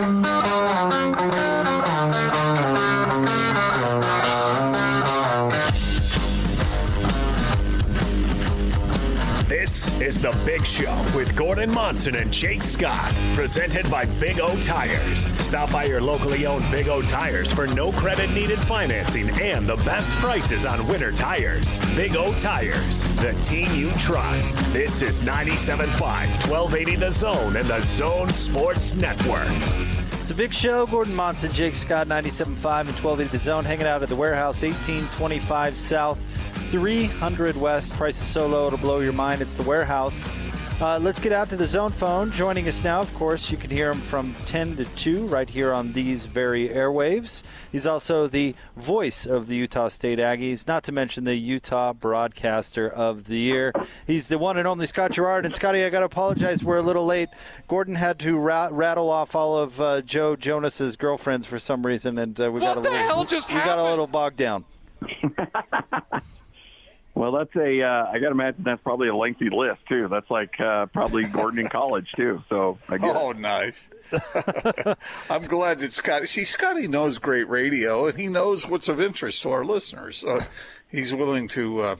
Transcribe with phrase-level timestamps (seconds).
[0.00, 1.79] This
[10.00, 15.32] is The Big Show with Gordon Monson and Jake Scott, presented by Big O Tires.
[15.42, 19.76] Stop by your locally owned Big O Tires for no credit needed financing and the
[19.76, 21.78] best prices on winter tires.
[21.94, 24.56] Big O Tires, the team you trust.
[24.72, 29.48] This is 97.5, 1280 The Zone and The Zone Sports Network.
[30.12, 30.86] It's a big show.
[30.86, 35.76] Gordon Monson, Jake Scott, 97.5 and 1280 The Zone, hanging out at the warehouse, 1825
[35.76, 36.18] South.
[36.70, 37.94] 300 West.
[37.94, 39.42] Price is so low it'll blow your mind.
[39.42, 40.24] It's the warehouse.
[40.80, 42.30] Uh, let's get out to the zone phone.
[42.30, 45.72] Joining us now, of course, you can hear him from 10 to 2 right here
[45.72, 47.42] on these very airwaves.
[47.72, 52.88] He's also the voice of the Utah State Aggies, not to mention the Utah Broadcaster
[52.88, 53.72] of the Year.
[54.06, 55.44] He's the one and only Scott Garrard.
[55.44, 56.62] And, Scotty, I got to apologize.
[56.62, 57.28] We're a little late.
[57.66, 62.16] Gordon had to ra- rattle off all of uh, Joe Jonas's girlfriends for some reason,
[62.16, 64.64] and uh, we, got a little, we got a little bogged down.
[67.20, 67.82] Well, that's a.
[67.82, 70.08] Uh, I got to imagine that's probably a lengthy list too.
[70.08, 72.42] That's like uh, probably Gordon in college too.
[72.48, 73.38] So I get Oh, it.
[73.38, 73.90] nice.
[75.28, 76.24] I'm glad that Scotty.
[76.24, 80.16] See, Scotty knows great radio, and he knows what's of interest to our listeners.
[80.16, 80.38] So
[80.90, 81.96] he's willing to uh,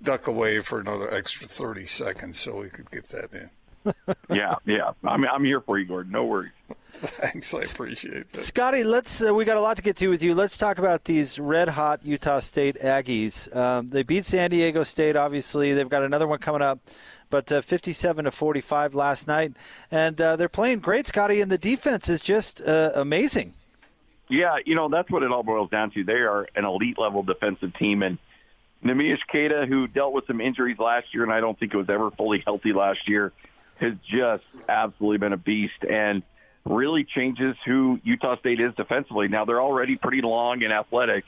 [0.00, 3.50] duck away for another extra 30 seconds so we could get that in.
[4.30, 4.92] Yeah, yeah.
[5.02, 6.12] I'm I'm here for you, Gordon.
[6.12, 6.52] No worries.
[7.02, 8.38] Thanks, I appreciate that.
[8.38, 9.26] Scotty, let's.
[9.26, 10.34] Uh, we got a lot to get to with you.
[10.34, 13.54] Let's talk about these red hot Utah State Aggies.
[13.56, 15.16] Um, they beat San Diego State.
[15.16, 16.78] Obviously, they've got another one coming up,
[17.30, 19.54] but uh, 57 to 45 last night,
[19.90, 21.40] and uh, they're playing great, Scotty.
[21.40, 23.54] And the defense is just uh, amazing.
[24.28, 26.04] Yeah, you know that's what it all boils down to.
[26.04, 28.18] They are an elite level defensive team, and
[28.84, 31.88] Neemias Queta, who dealt with some injuries last year, and I don't think it was
[31.88, 33.32] ever fully healthy last year,
[33.76, 36.22] has just absolutely been a beast and
[36.64, 39.28] really changes who Utah State is defensively.
[39.28, 41.24] Now they're already pretty long and athletic,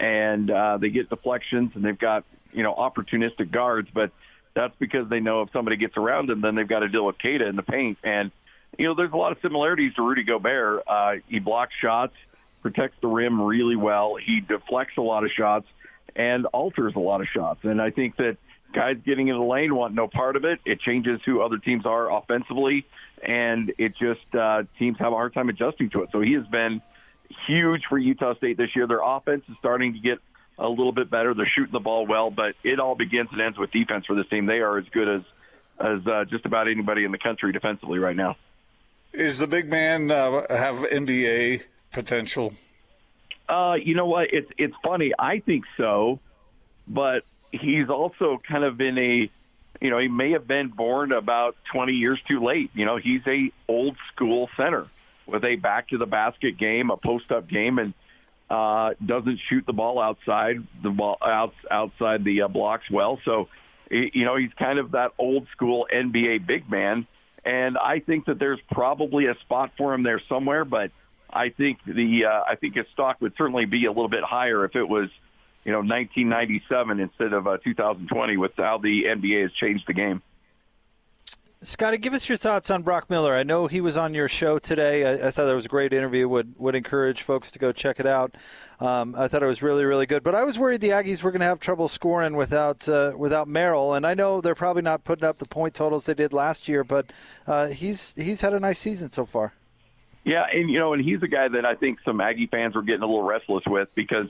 [0.00, 4.10] and uh, they get deflections and they've got you know opportunistic guards, but
[4.54, 7.18] that's because they know if somebody gets around them, then they've got to deal with
[7.18, 7.98] Queta in the paint.
[8.02, 8.30] And
[8.78, 10.82] you know there's a lot of similarities to Rudy Gobert.
[10.86, 12.14] Uh, he blocks shots,
[12.62, 14.16] protects the rim really well.
[14.16, 15.66] He deflects a lot of shots
[16.16, 17.64] and alters a lot of shots.
[17.64, 18.36] And I think that
[18.74, 20.60] guys getting in the lane want no part of it.
[20.64, 22.84] It changes who other teams are offensively,
[23.22, 26.10] and it just uh, teams have a hard time adjusting to it.
[26.12, 26.82] So he has been
[27.46, 28.86] huge for Utah State this year.
[28.86, 30.18] Their offense is starting to get
[30.58, 31.34] a little bit better.
[31.34, 34.28] They're shooting the ball well, but it all begins and ends with defense for this
[34.28, 34.46] team.
[34.46, 35.22] They are as good as
[35.80, 38.36] as uh, just about anybody in the country defensively right now.
[39.12, 42.52] Is the big man uh, have NBA potential?
[43.48, 44.32] Uh, you know what?
[44.32, 45.12] It's it's funny.
[45.18, 46.20] I think so,
[46.86, 47.24] but
[47.60, 49.30] he's also kind of been a,
[49.80, 52.70] you know, he may have been born about 20 years too late.
[52.74, 54.88] You know, he's a old school center
[55.26, 57.94] with a back to the basket game, a post up game, and
[58.50, 63.18] uh, doesn't shoot the ball outside the ball out, outside the uh, blocks well.
[63.24, 63.48] So,
[63.90, 67.06] you know, he's kind of that old school NBA big man.
[67.44, 70.90] And I think that there's probably a spot for him there somewhere, but
[71.30, 74.64] I think the uh, I think his stock would certainly be a little bit higher
[74.64, 75.10] if it was,
[75.64, 80.22] you know, 1997 instead of uh, 2020 with how the NBA has changed the game.
[81.64, 83.34] Scotty, give us your thoughts on Brock Miller.
[83.34, 85.04] I know he was on your show today.
[85.04, 86.28] I, I thought that was a great interview.
[86.28, 88.36] Would would encourage folks to go check it out.
[88.80, 90.22] Um, I thought it was really really good.
[90.22, 93.48] But I was worried the Aggies were going to have trouble scoring without uh, without
[93.48, 93.94] Merrill.
[93.94, 96.84] And I know they're probably not putting up the point totals they did last year,
[96.84, 97.10] but
[97.46, 99.54] uh, he's he's had a nice season so far.
[100.22, 102.82] Yeah, and you know, and he's a guy that I think some Aggie fans were
[102.82, 104.28] getting a little restless with because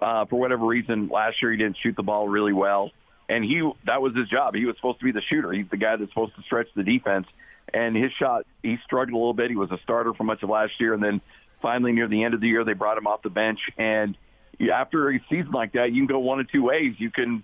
[0.00, 2.90] uh, for whatever reason last year he didn't shoot the ball really well,
[3.28, 4.54] and he that was his job.
[4.54, 5.52] He was supposed to be the shooter.
[5.52, 7.26] He's the guy that's supposed to stretch the defense,
[7.72, 9.50] and his shot he struggled a little bit.
[9.50, 11.20] He was a starter for much of last year, and then
[11.62, 13.60] finally near the end of the year they brought him off the bench.
[13.78, 14.16] And
[14.72, 16.94] after a season like that, you can go one of two ways.
[16.98, 17.42] You can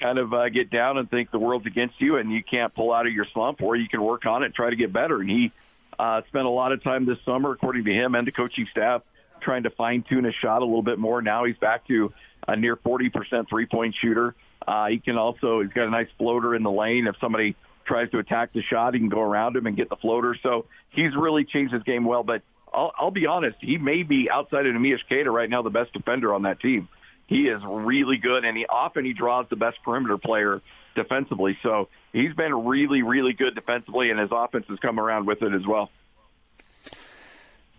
[0.00, 2.92] kind of uh, get down and think the world's against you and you can't pull
[2.92, 5.20] out of your slump, or you can work on it and try to get better.
[5.20, 5.52] And he
[5.98, 9.02] uh, spent a lot of time this summer, according to him and the coaching staff,
[9.42, 11.22] trying to fine tune his shot a little bit more.
[11.22, 12.12] Now he's back to
[12.46, 14.34] a near 40% three point shooter.
[14.66, 17.06] Uh, he can also, he's got a nice floater in the lane.
[17.06, 17.56] If somebody
[17.86, 20.36] tries to attack the shot, he can go around him and get the floater.
[20.42, 22.22] So he's really changed his game well.
[22.22, 22.42] But
[22.72, 25.92] I'll, I'll be honest, he may be outside of Neemias Queta right now the best
[25.92, 26.88] defender on that team.
[27.26, 30.62] He is really good, and he often he draws the best perimeter player
[30.94, 31.58] defensively.
[31.62, 35.52] So he's been really, really good defensively, and his offense has come around with it
[35.52, 35.90] as well.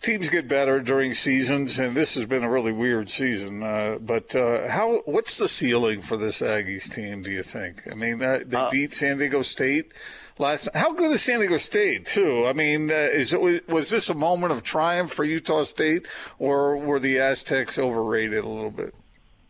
[0.02, 3.62] Teams get better during seasons, and this has been a really weird season.
[3.62, 5.02] Uh, but uh, how?
[5.06, 7.22] What's the ceiling for this Aggies team?
[7.22, 7.86] Do you think?
[7.92, 9.94] I mean, uh, they Uh, beat San Diego State
[10.38, 10.70] last.
[10.74, 12.46] How good is San Diego State too?
[12.48, 16.08] I mean, uh, is it was this a moment of triumph for Utah State,
[16.38, 18.96] or were the Aztecs overrated a little bit?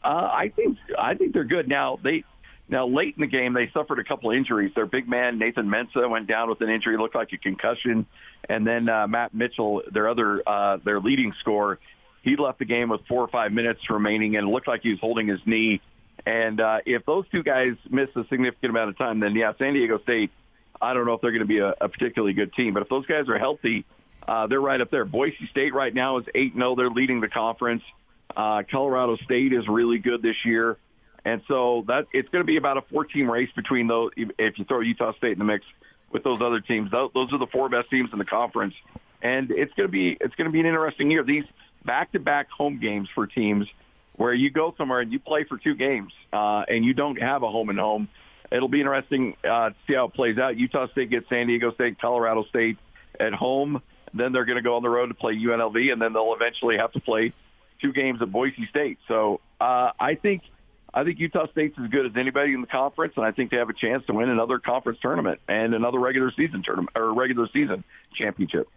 [0.04, 2.00] Uh, I think I think they're good now.
[2.02, 2.24] They
[2.70, 4.72] now late in the game they suffered a couple of injuries.
[4.76, 8.06] Their big man Nathan Mensah went down with an injury, looked like a concussion,
[8.48, 11.80] and then uh, Matt Mitchell, their other uh, their leading scorer,
[12.22, 15.00] he left the game with four or five minutes remaining, and looked like he was
[15.00, 15.82] holding his knee.
[16.26, 19.74] And uh, if those two guys miss a significant amount of time, then yeah, San
[19.74, 20.32] Diego State
[20.82, 22.74] I don't know if they're going to be a, a particularly good team.
[22.74, 23.86] But if those guys are healthy,
[24.28, 25.06] uh, they're right up there.
[25.06, 26.76] Boise State right now is 8 0.
[26.76, 27.84] They're leading the conference.
[28.36, 30.78] Uh, Colorado State is really good this year.
[31.26, 34.12] And so that it's going to be about a four-team race between those.
[34.16, 35.66] If you throw Utah State in the mix
[36.12, 38.74] with those other teams, those, are the four best teams in the conference,
[39.22, 41.24] and it's going to be it's going to be an interesting year.
[41.24, 41.46] These
[41.86, 43.68] back-to-back home games for teams
[44.16, 47.44] where you go somewhere and you play for two games uh, and you don't have
[47.44, 48.10] a home and home
[48.52, 50.58] it'll be interesting uh, to see how it plays out.
[50.58, 52.78] Utah State gets San Diego State, Colorado State
[53.20, 53.82] at home.
[54.14, 56.78] Then they're going to go on the road to play UNLV, and then they'll eventually
[56.78, 57.34] have to play
[57.82, 58.98] two games at Boise State.
[59.08, 60.42] So uh, I think
[60.94, 63.58] I think Utah State's as good as anybody in the conference, and I think they
[63.58, 67.48] have a chance to win another conference tournament and another regular season tournament or regular
[67.54, 67.84] season
[68.14, 68.68] championship.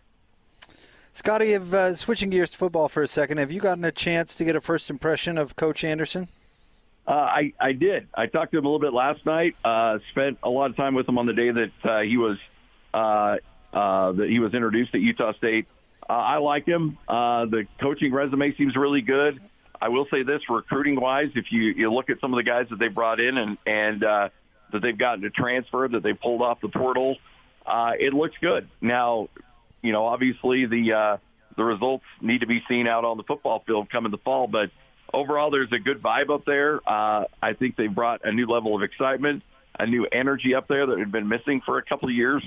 [1.13, 4.35] Scotty, if, uh, switching gears to football for a second, have you gotten a chance
[4.37, 6.29] to get a first impression of Coach Anderson?
[7.07, 8.07] Uh, I I did.
[8.15, 9.57] I talked to him a little bit last night.
[9.65, 12.39] Uh, spent a lot of time with him on the day that uh, he was
[12.95, 13.39] uh,
[13.73, 15.67] uh, that he was introduced at Utah State.
[16.09, 16.99] Uh, I like him.
[17.09, 19.41] Uh, the coaching resume seems really good.
[19.83, 22.69] I will say this, recruiting wise, if you you look at some of the guys
[22.71, 24.29] that they brought in and and uh,
[24.73, 27.17] that they've gotten to transfer, that they pulled off the portal,
[27.67, 28.69] uh, it looks good.
[28.81, 29.29] Now,
[29.83, 31.17] you know, obviously the uh,
[31.57, 34.71] the results need to be seen out on the football field coming the fall, but
[35.13, 36.81] overall, there's a good vibe up there.
[36.87, 39.43] Uh, I think they brought a new level of excitement,
[39.79, 42.43] a new energy up there that had been missing for a couple of years.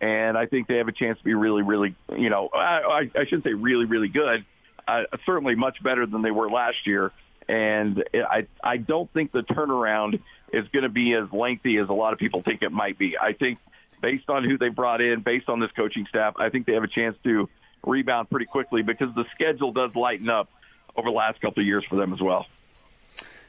[0.00, 3.24] And I think they have a chance to be really, really, you know, I, I
[3.24, 4.46] shouldn't say really, really good.
[4.86, 7.12] Uh, certainly much better than they were last year.
[7.48, 10.20] And I, I don't think the turnaround
[10.52, 13.18] is going to be as lengthy as a lot of people think it might be.
[13.18, 13.58] I think
[14.00, 16.84] based on who they brought in, based on this coaching staff, I think they have
[16.84, 17.48] a chance to
[17.84, 20.48] rebound pretty quickly because the schedule does lighten up
[20.96, 22.46] over the last couple of years for them as well.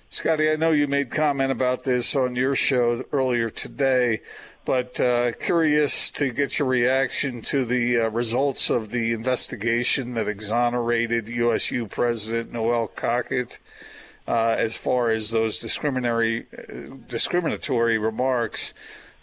[0.10, 4.20] Scotty, I know you made comment about this on your show earlier today,
[4.66, 10.28] but uh, curious to get your reaction to the uh, results of the investigation that
[10.28, 13.60] exonerated USU President Noelle Cockett.
[14.28, 18.74] Uh, as far as those discriminatory uh, discriminatory remarks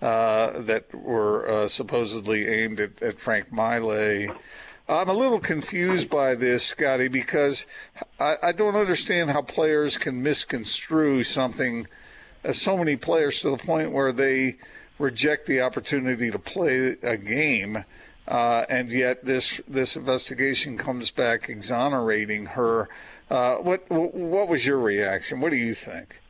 [0.02, 4.36] uh, that were uh, supposedly aimed at, at Frank Maile.
[4.88, 7.66] I'm a little confused by this, Scotty, because
[8.18, 11.86] I, I don't understand how players can misconstrue something.
[12.52, 14.56] So many players to the point where they
[14.98, 17.84] reject the opportunity to play a game,
[18.26, 22.88] uh, and yet this this investigation comes back exonerating her.
[23.30, 25.40] Uh, what what was your reaction?
[25.40, 26.20] What do you think?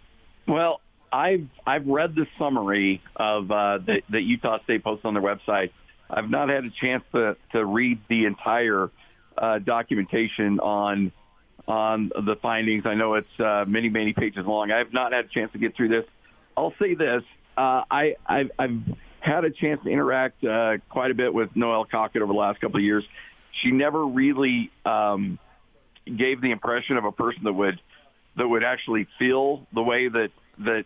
[0.46, 0.80] Well,
[1.12, 5.70] I've I've read the summary of uh, that, that Utah State posts on their website
[6.10, 8.90] I've not had a chance to, to read the entire
[9.36, 11.12] uh, documentation on
[11.66, 12.86] on the findings.
[12.86, 14.70] I know it's uh, many, many pages long.
[14.70, 16.06] I have not had a chance to get through this.
[16.56, 17.22] I'll say this.
[17.58, 18.80] Uh, I, I've, I've
[19.18, 22.60] had a chance to interact uh, quite a bit with Noelle Cockett over the last
[22.60, 23.04] couple of years.
[23.50, 25.40] She never really um,
[26.04, 27.80] gave the impression of a person that would
[28.36, 30.84] that would actually feel the way that that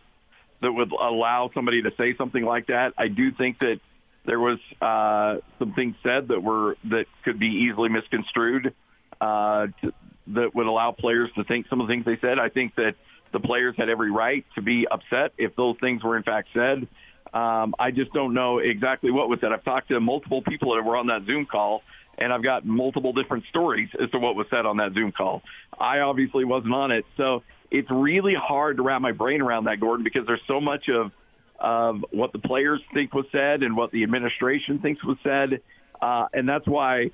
[0.63, 2.95] that would allow somebody to say something like that.
[2.97, 3.79] I do think that
[4.25, 8.73] there was uh, some things said that were that could be easily misconstrued
[9.21, 9.93] uh, to,
[10.29, 12.39] that would allow players to think some of the things they said.
[12.39, 12.95] I think that
[13.33, 16.87] the players had every right to be upset if those things were in fact said.
[17.33, 19.53] Um, I just don't know exactly what was said.
[19.53, 21.83] I've talked to multiple people that were on that Zoom call,
[22.19, 25.43] and I've got multiple different stories as to what was said on that Zoom call.
[25.79, 29.81] I obviously wasn't on it, so it's really hard to wrap my brain around that,
[29.81, 31.11] Gordon, because there's so much of
[31.59, 35.63] of what the players think was said and what the administration thinks was said.
[36.01, 37.13] Uh, and that's why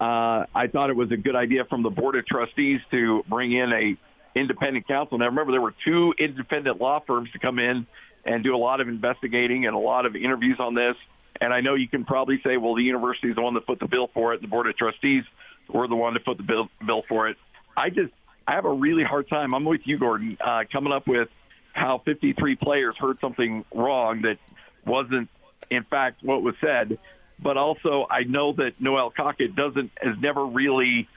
[0.00, 3.52] uh, I thought it was a good idea from the board of trustees to bring
[3.52, 3.96] in a
[4.34, 5.18] independent counsel.
[5.18, 7.86] Now, remember, there were two independent law firms to come in
[8.24, 10.96] and do a lot of investigating and a lot of interviews on this.
[11.40, 13.80] And I know you can probably say, well, the university is the one that put
[13.80, 14.42] the bill for it.
[14.42, 15.24] The board of trustees
[15.68, 17.36] were the one that put the bill, bill for it.
[17.76, 18.12] I just,
[18.46, 19.54] I have a really hard time.
[19.54, 21.28] I'm with you, Gordon, uh, coming up with
[21.72, 24.38] how 53 players heard something wrong that
[24.84, 25.30] wasn't,
[25.70, 26.98] in fact, what was said.
[27.38, 31.08] But also, I know that Noelle Cockett doesn't has never really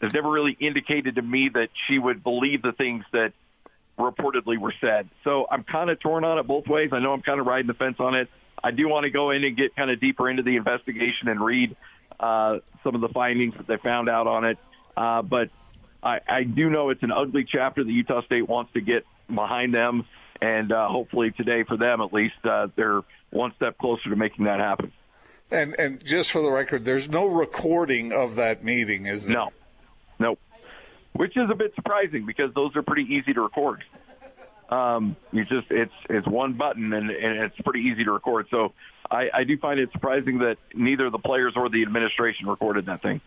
[0.00, 3.32] has never really indicated to me that she would believe the things that
[3.98, 5.08] reportedly were said.
[5.24, 6.90] So I'm kind of torn on it both ways.
[6.92, 8.28] I know I'm kind of riding the fence on it.
[8.62, 11.40] I do want to go in and get kind of deeper into the investigation and
[11.40, 11.76] read
[12.18, 14.58] uh, some of the findings that they found out on it.
[14.96, 15.50] Uh, but
[16.02, 19.74] I, I do know it's an ugly chapter that Utah State wants to get behind
[19.74, 20.06] them,
[20.40, 24.46] and uh, hopefully today, for them at least, uh, they're one step closer to making
[24.46, 24.92] that happen.
[25.50, 29.36] And and just for the record, there's no recording of that meeting, is there?
[29.36, 29.50] No,
[30.20, 30.38] nope.
[31.14, 33.82] Which is a bit surprising because those are pretty easy to record.
[34.68, 38.46] Um, you just it's it's one button and, and it's pretty easy to record.
[38.50, 38.72] So
[39.10, 43.02] I, I do find it surprising that neither the players or the administration recorded that
[43.02, 43.20] thing.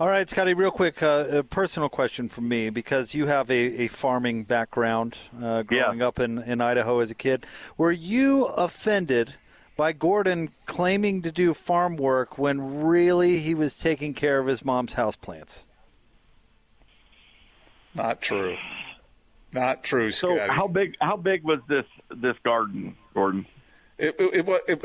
[0.00, 3.84] All right, Scotty, real quick, uh, a personal question from me because you have a,
[3.84, 6.08] a farming background uh, growing Yeah.
[6.08, 7.46] up in, in Idaho as a kid.
[7.78, 9.34] Were you offended
[9.76, 14.64] by Gordon claiming to do farm work when really he was taking care of his
[14.64, 15.64] mom's houseplants?
[17.94, 18.56] Not true.
[19.52, 20.52] Not true, So Scotty.
[20.52, 23.46] how big how big was this this garden, Gordon?
[23.98, 24.84] It, it, it, wa- it,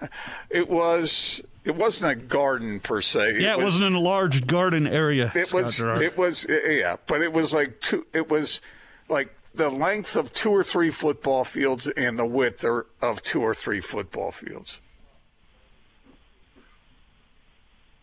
[0.50, 3.36] it was it wasn't a garden per se.
[3.40, 5.30] Yeah, it, was, wasn't in a large garden area.
[5.36, 5.78] It Scott was.
[5.78, 6.02] Garrard.
[6.02, 6.46] It was.
[6.48, 8.04] Yeah, but it was like two.
[8.12, 8.60] It was
[9.08, 13.40] like the length of two or three football fields and the width er, of two
[13.42, 14.80] or three football fields.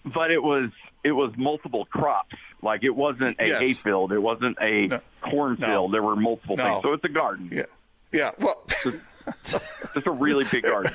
[0.05, 0.69] But it was
[1.03, 2.35] it was multiple crops.
[2.61, 3.59] Like it wasn't a Yes.
[3.61, 4.11] hayfield.
[4.11, 5.01] It wasn't a No.
[5.21, 5.91] cornfield.
[5.91, 5.91] No.
[5.91, 6.63] There were multiple No.
[6.63, 6.83] things.
[6.83, 7.49] So it's a garden.
[7.51, 7.65] Yeah.
[8.11, 8.31] Yeah.
[8.39, 8.63] Well,
[9.95, 10.93] It's a really big garden.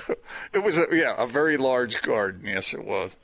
[0.55, 0.79] it was.
[0.79, 2.43] A, yeah, a very large garden.
[2.47, 3.15] Yes, it was.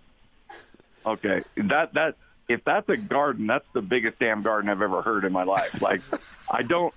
[1.07, 2.17] Okay, that that
[2.49, 5.81] if that's a garden, that's the biggest damn garden I've ever heard in my life.
[5.81, 6.03] Like,
[6.51, 6.93] I don't,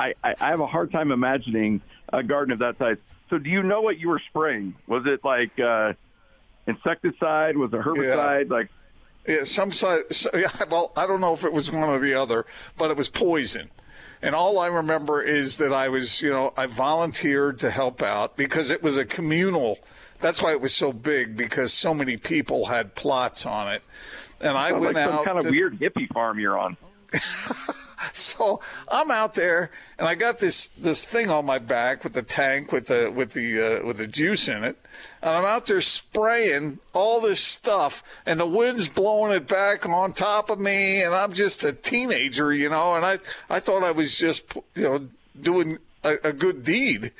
[0.00, 2.96] I, I I have a hard time imagining a garden of that size.
[3.28, 4.74] So, do you know what you were spraying?
[4.88, 5.92] Was it like uh,
[6.66, 7.56] insecticide?
[7.56, 8.50] Was it herbicide?
[8.50, 8.68] Like,
[9.26, 10.12] Yeah, some side.
[10.12, 12.96] So, yeah, well, I don't know if it was one or the other, but it
[12.96, 13.70] was poison.
[14.22, 18.36] And all I remember is that I was, you know, I volunteered to help out
[18.36, 19.78] because it was a communal.
[20.18, 23.82] That's why it was so big because so many people had plots on it.
[24.40, 26.76] And I sounds went like some out kind of to- weird hippie farm you're on.
[28.12, 32.22] So I'm out there, and I got this this thing on my back with the
[32.22, 34.76] tank with the with the uh, with the juice in it,
[35.22, 40.12] and I'm out there spraying all this stuff, and the wind's blowing it back on
[40.12, 43.90] top of me, and I'm just a teenager, you know, and I I thought I
[43.90, 47.12] was just you know doing a, a good deed.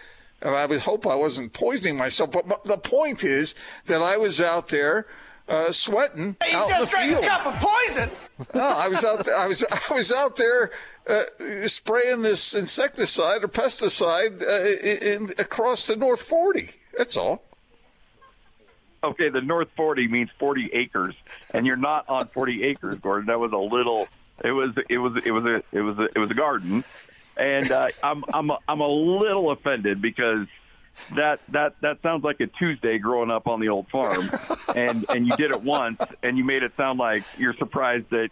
[0.42, 2.30] And I would hope I wasn't poisoning myself.
[2.30, 5.06] But the point is that I was out there
[5.50, 7.24] uh, sweating out in the field.
[7.24, 8.10] of poison.
[8.54, 9.26] No, I was out.
[9.26, 9.62] There, I was.
[9.70, 10.70] I was out there
[11.06, 11.24] uh,
[11.66, 16.70] spraying this insecticide or pesticide uh, in, in across the North Forty.
[16.96, 17.42] That's all.
[19.02, 21.14] Okay, the North 40 means 40 acres,
[21.54, 23.26] and you're not on 40 acres, Gordon.
[23.26, 24.08] That was a little.
[24.44, 24.72] It was.
[24.88, 25.22] It was.
[25.24, 25.62] It was a.
[25.72, 25.98] It was.
[25.98, 26.84] A, it was a garden,
[27.36, 28.24] and uh, I'm.
[28.32, 28.50] I'm.
[28.50, 30.46] A, I'm a little offended because
[31.16, 34.30] that that that sounds like a Tuesday growing up on the old farm,
[34.74, 38.30] and and you did it once, and you made it sound like you're surprised that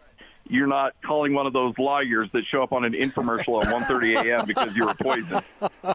[0.50, 4.24] you're not calling one of those lawyers that show up on an infomercial at 1:30
[4.24, 4.46] a.m.
[4.46, 5.42] because you were poisoned.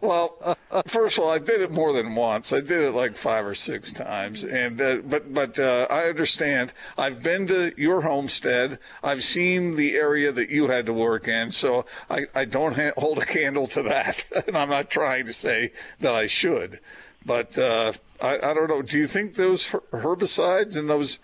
[0.02, 0.56] Well,
[0.86, 2.52] first of all, I did it more than once.
[2.52, 6.72] I did it like five or six times, and uh, but but uh, I understand.
[6.96, 8.78] I've been to your homestead.
[9.02, 12.92] I've seen the area that you had to work in, so I I don't ha-
[12.96, 16.80] hold a candle to that, and I'm not trying to say that I should,
[17.24, 18.82] but uh, I I don't know.
[18.82, 21.18] Do you think those her- herbicides and those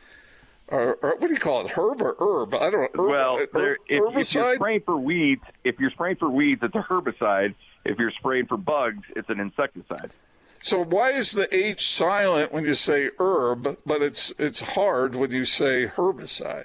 [0.70, 2.54] are, are what do you call it, herb or herb?
[2.54, 3.04] I don't know.
[3.04, 6.62] Herb, Well, uh, there, if, if you're spraying for weeds, if you're spraying for weeds,
[6.62, 7.54] it's a herbicide.
[7.84, 10.10] If you're spraying for bugs, it's an insecticide.
[10.62, 15.30] So why is the H silent when you say herb, but it's it's hard when
[15.30, 16.64] you say herbicide?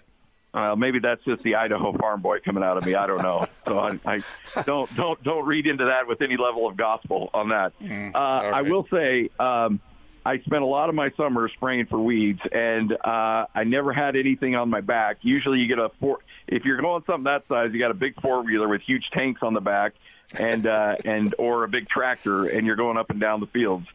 [0.54, 2.96] Uh, maybe that's just the Idaho farm boy coming out of me.
[2.96, 3.46] I don't know.
[3.68, 4.22] So I, I
[4.64, 7.74] don't don't don't read into that with any level of gospel on that.
[8.14, 9.80] uh, I will say um,
[10.26, 14.16] I spent a lot of my summer spraying for weeds, and uh, I never had
[14.16, 15.18] anything on my back.
[15.22, 16.20] Usually, you get a four.
[16.48, 19.42] If you're going something that size, you got a big four wheeler with huge tanks
[19.44, 19.94] on the back,
[20.40, 23.86] and uh, and or a big tractor, and you're going up and down the fields.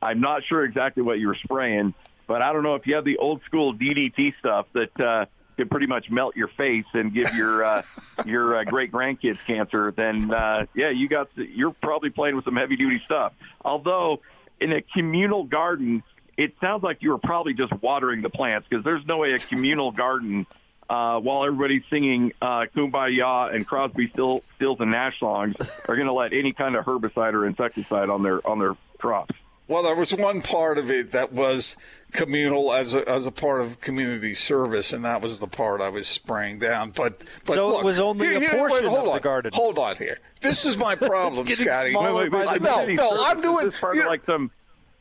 [0.00, 1.94] I'm not sure exactly what you were spraying,
[2.28, 5.68] but I don't know if you have the old school DDT stuff that uh, can
[5.68, 7.82] pretty much melt your face and give your uh,
[8.26, 9.90] your uh, great grandkids cancer.
[9.90, 13.32] Then uh, yeah, you got you're probably playing with some heavy duty stuff.
[13.64, 14.20] Although
[14.60, 16.02] in a communal garden,
[16.36, 19.38] it sounds like you were probably just watering the plants because there's no way a
[19.38, 20.46] communal garden.
[20.88, 25.54] Uh, while everybody's singing uh, "Kumbaya" and Crosby, Still, Stills, and Nash songs,
[25.88, 29.36] are going to let any kind of herbicide or insecticide on their on their crops.
[29.70, 31.76] Well, there was one part of it that was
[32.10, 35.90] communal as a, as a part of community service, and that was the part I
[35.90, 36.90] was spraying down.
[36.90, 39.52] But, but So it was only a portion hold of the on, garden.
[39.54, 40.18] Hold on here.
[40.40, 41.92] This is my problem, getting Scotty.
[41.92, 42.96] smaller by the no, minute.
[42.96, 44.50] no, I'm doing Is this part you of like some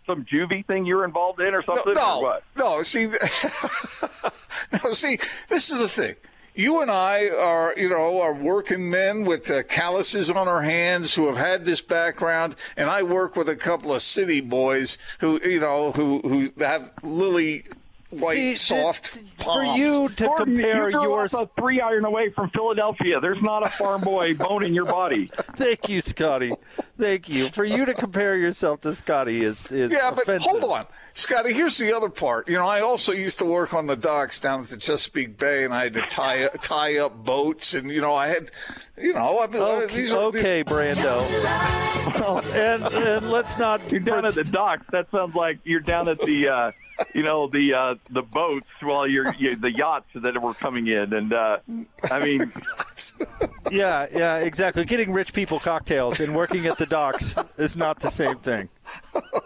[0.06, 1.94] some juvie thing you're involved in or something?
[1.94, 2.44] no, or what?
[2.56, 2.84] no.
[2.84, 3.08] See,
[4.72, 4.94] no.
[4.94, 6.14] See, this is the thing.
[6.60, 11.14] You and I are, you know, are working men with uh, calluses on our hands
[11.16, 15.40] who have had this background, and I work with a couple of city boys who,
[15.42, 17.64] you know, who who have lily
[18.12, 19.70] white, See, soft th- palms.
[19.70, 21.34] for you to Gordon, compare you threw yours.
[21.34, 23.20] a three iron away from Philadelphia.
[23.20, 25.28] There's not a farm boy bone in your body.
[25.32, 26.54] Thank you, Scotty.
[26.98, 27.50] Thank you.
[27.50, 31.54] For you to compare yourself to Scotty is is Yeah, but hold on, Scotty.
[31.54, 32.48] Here's the other part.
[32.50, 35.64] You know, I also used to work on the docks down at the Chesapeake Bay,
[35.64, 38.52] and I had to tie tie up boats, and you know, I had,
[38.98, 41.26] you know, I mean, Okay, these are these- okay Brando.
[42.56, 43.82] and, and let's not.
[43.92, 44.88] You're down at the docks.
[44.92, 46.72] That sounds like you're down at the, uh,
[47.14, 51.14] you know, the uh, the boats while you're you, the yachts that were coming in,
[51.14, 51.60] and uh,
[52.12, 52.52] I mean,
[53.72, 54.84] Yeah, yeah, exactly.
[54.86, 58.70] Getting rich people cocktails and working at the docks is not the same thing.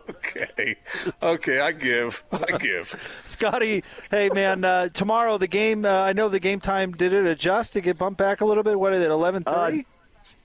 [0.09, 0.75] okay,
[1.21, 1.59] okay.
[1.59, 3.21] I give, I give.
[3.25, 5.85] Scotty, hey man, uh, tomorrow the game.
[5.85, 6.93] Uh, I know the game time.
[6.93, 8.79] Did it adjust to get bumped back a little bit?
[8.79, 9.11] What is it?
[9.11, 9.85] Eleven thirty.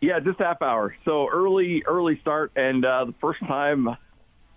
[0.00, 0.94] yeah, just half hour.
[1.04, 3.96] So early, early start, and uh, the first time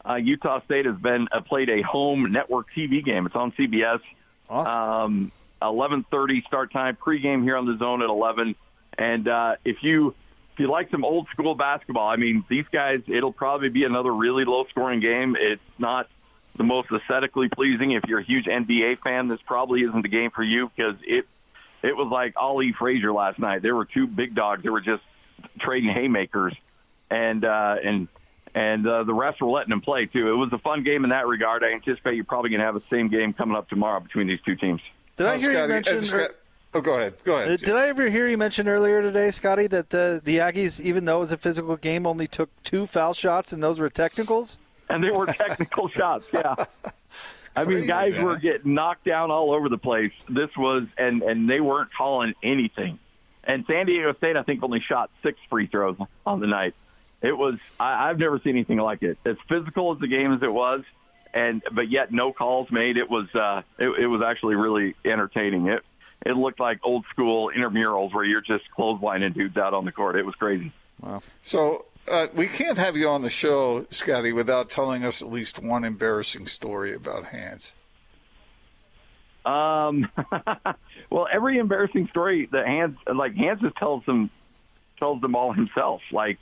[0.07, 3.25] uh, Utah State has been uh, played a home network TV game.
[3.25, 4.01] It's on CBS.
[4.49, 4.73] awesome.
[4.73, 5.31] um,
[5.61, 6.97] 11:30 start time.
[6.97, 8.55] Pregame here on the zone at 11.
[8.97, 10.15] And uh, if you
[10.53, 14.13] if you like some old school basketball, I mean, these guys, it'll probably be another
[14.13, 15.37] really low scoring game.
[15.39, 16.09] It's not
[16.57, 17.91] the most aesthetically pleasing.
[17.91, 21.25] If you're a huge NBA fan, this probably isn't the game for you because it
[21.83, 23.61] it was like Ali Frazier last night.
[23.61, 24.63] There were two big dogs.
[24.63, 25.03] They were just
[25.59, 26.53] trading haymakers,
[27.09, 28.07] and uh, and
[28.55, 30.29] and uh, the rest were letting them play too.
[30.29, 31.63] It was a fun game in that regard.
[31.63, 34.41] I anticipate you're probably going to have the same game coming up tomorrow between these
[34.45, 34.81] two teams.
[35.17, 35.97] Did I Oh, hear you mention?
[35.97, 36.31] uh, Scott-
[36.73, 37.13] oh, go ahead.
[37.23, 37.49] Go ahead.
[37.49, 41.05] Uh, Did I ever hear you mention earlier today, Scotty, that the the Aggies, even
[41.05, 44.57] though it was a physical game, only took two foul shots and those were technicals?
[44.89, 46.25] and they were technical shots.
[46.33, 46.55] Yeah,
[47.55, 48.25] I mean, Crazy, guys man.
[48.25, 50.11] were getting knocked down all over the place.
[50.29, 52.99] This was, and and they weren't calling anything.
[53.43, 56.75] And San Diego State, I think, only shot six free throws on the night.
[57.21, 59.17] It was, I, I've never seen anything like it.
[59.25, 60.83] As physical as the game as it was,
[61.33, 62.97] and but yet no calls made.
[62.97, 65.67] It was, uh, it, it was actually really entertaining.
[65.67, 65.83] It
[66.25, 70.15] it looked like old school intramurals where you're just clotheslining dudes out on the court.
[70.15, 70.71] It was crazy.
[71.01, 71.21] Wow.
[71.41, 75.61] So uh, we can't have you on the show, Scotty, without telling us at least
[75.61, 77.71] one embarrassing story about Hans.
[79.45, 80.09] Um,
[81.09, 84.29] well, every embarrassing story that Hans like Hans just tells them
[84.99, 86.01] tells them all himself.
[86.11, 86.37] Like,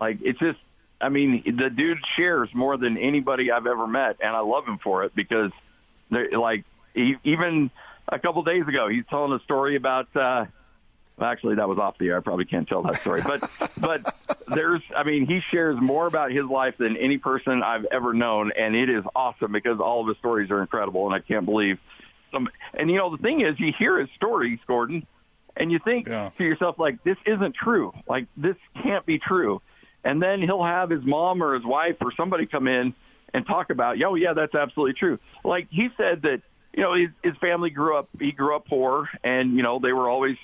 [0.00, 0.58] like it's just.
[1.02, 4.76] I mean, the dude shares more than anybody I've ever met, and I love him
[4.76, 5.50] for it because,
[6.10, 7.70] like, he, even
[8.06, 10.14] a couple days ago, he's telling a story about.
[10.14, 10.44] uh
[11.18, 12.18] actually, that was off the air.
[12.18, 14.14] I probably can't tell that story, but but
[14.54, 18.52] there's, I mean, he shares more about his life than any person I've ever known,
[18.52, 21.78] and it is awesome because all of his stories are incredible, and I can't believe
[22.30, 22.48] some.
[22.74, 25.06] And you know, the thing is, you hear his stories, Gordon,
[25.56, 26.30] and you think Yeah.
[26.36, 27.94] to yourself, like, this isn't true.
[28.06, 29.62] Like, this can't be true.
[30.04, 32.94] And then he'll have his mom or his wife or somebody come in
[33.34, 35.18] and talk about, oh yeah, that's absolutely true.
[35.44, 39.08] Like he said that, you know, his, his family grew up, he grew up poor,
[39.22, 40.36] and you know, they were always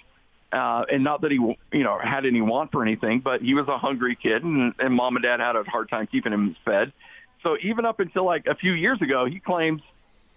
[0.53, 3.67] uh, and not that he, you know, had any want for anything, but he was
[3.69, 6.93] a hungry kid, and, and mom and dad had a hard time keeping him fed.
[7.43, 9.83] So even up until like a few years ago, he claims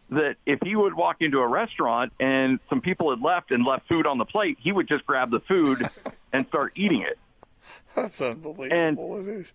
[0.09, 3.87] that if he would walk into a restaurant and some people had left and left
[3.87, 5.87] food on the plate, he would just grab the food
[6.33, 7.17] and start eating it.
[8.01, 8.77] That's unbelievable.
[8.77, 9.53] And- it is.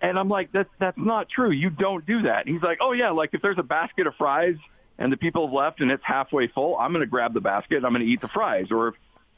[0.00, 1.50] And I'm like, that's that's not true.
[1.50, 2.46] You don't do that.
[2.46, 4.54] And he's like, oh yeah, like if there's a basket of fries
[4.96, 7.78] and the people have left and it's halfway full, I'm going to grab the basket.
[7.78, 8.70] and I'm going to eat the fries.
[8.70, 8.94] Or if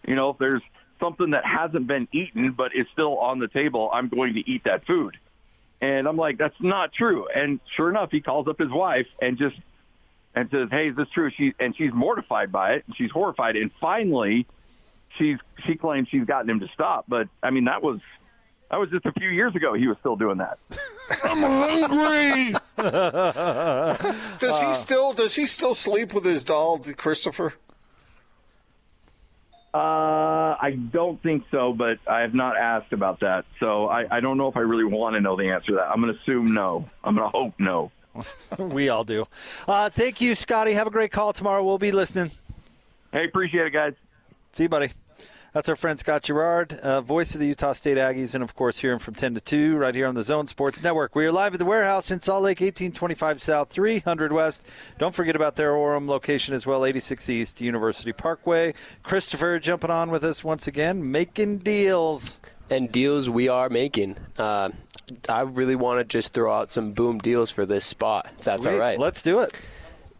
[0.07, 0.61] you know if there's
[1.01, 4.65] something that hasn't been eaten but is still on the table, I'm going to eat
[4.65, 5.17] that food.
[5.81, 7.27] And I'm like, that's not true.
[7.35, 9.57] And sure enough, he calls up his wife and just
[10.35, 11.31] and says, hey, is this true?
[11.35, 12.85] She and she's mortified by it.
[12.87, 13.57] And she's horrified.
[13.57, 14.47] And finally,
[15.17, 17.07] she's she claims she's gotten him to stop.
[17.09, 18.01] But I mean, that was
[18.71, 19.75] that was just a few years ago.
[19.75, 20.59] He was still doing that.
[21.25, 22.55] I'm hungry.
[24.39, 27.55] does he still does he still sleep with his doll, Christopher?
[29.73, 33.45] Uh, I don't think so, but I have not asked about that.
[33.61, 35.91] So I, I don't know if I really want to know the answer to that.
[35.91, 36.89] I'm going to assume no.
[37.05, 37.93] I'm going to hope no.
[38.59, 39.29] we all do.
[39.69, 40.73] Uh, thank you, Scotty.
[40.73, 41.63] Have a great call tomorrow.
[41.63, 42.33] We'll be listening.
[43.13, 43.95] Hey, appreciate it, guys.
[44.51, 44.91] See you, buddy.
[45.53, 48.79] That's our friend Scott Garrard, uh, voice of the Utah State Aggies, and of course,
[48.79, 51.17] hearing from 10 to 2 right here on the Zone Sports Network.
[51.17, 54.65] We are live at the warehouse in Salt Lake, 1825 South, 300 West.
[54.99, 58.75] Don't forget about their Orem location as well, 86 East, University Parkway.
[59.03, 62.39] Christopher jumping on with us once again, making deals.
[62.71, 64.17] and deals we are making.
[64.39, 64.71] Uh,
[65.29, 68.31] I really want to just throw out some boom deals for this spot.
[68.45, 68.75] That's Sweet.
[68.75, 68.99] all right.
[69.01, 69.59] Let's do it.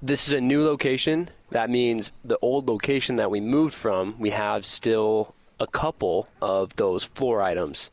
[0.03, 1.31] this is a new location.
[1.51, 6.77] That means the old location that we moved from, we have still a couple of
[6.77, 7.91] those floor items.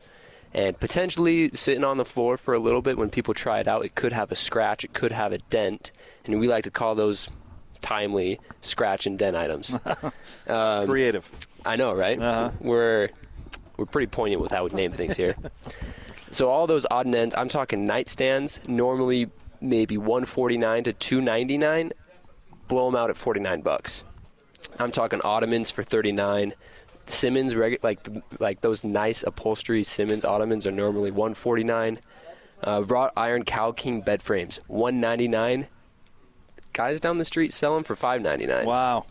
[0.53, 3.83] And potentially sitting on the floor for a little bit when people try it out,
[3.83, 5.91] it could have a scratch, it could have a dent.
[6.25, 7.29] And we like to call those
[7.81, 9.77] timely scratch and dent items.
[10.47, 11.29] Um, Creative.
[11.65, 12.17] I know, right?
[12.17, 12.51] Uh-huh.
[12.61, 13.09] We're
[13.75, 15.35] we're pretty poignant with how we name things here.
[16.31, 21.91] so all those odd and ends, I'm talking nightstands, normally maybe 149 to 299.
[22.67, 24.03] Blow them out at 49 bucks.
[24.79, 26.53] I'm talking ottomans for 39.
[27.05, 28.07] Simmons, like
[28.39, 31.99] like those nice upholstery Simmons ottomans are normally 149.
[32.63, 35.67] Uh, wrought iron Cal King bed frames, 199.
[36.73, 39.05] Guys down the street sell them for 5.99 Wow.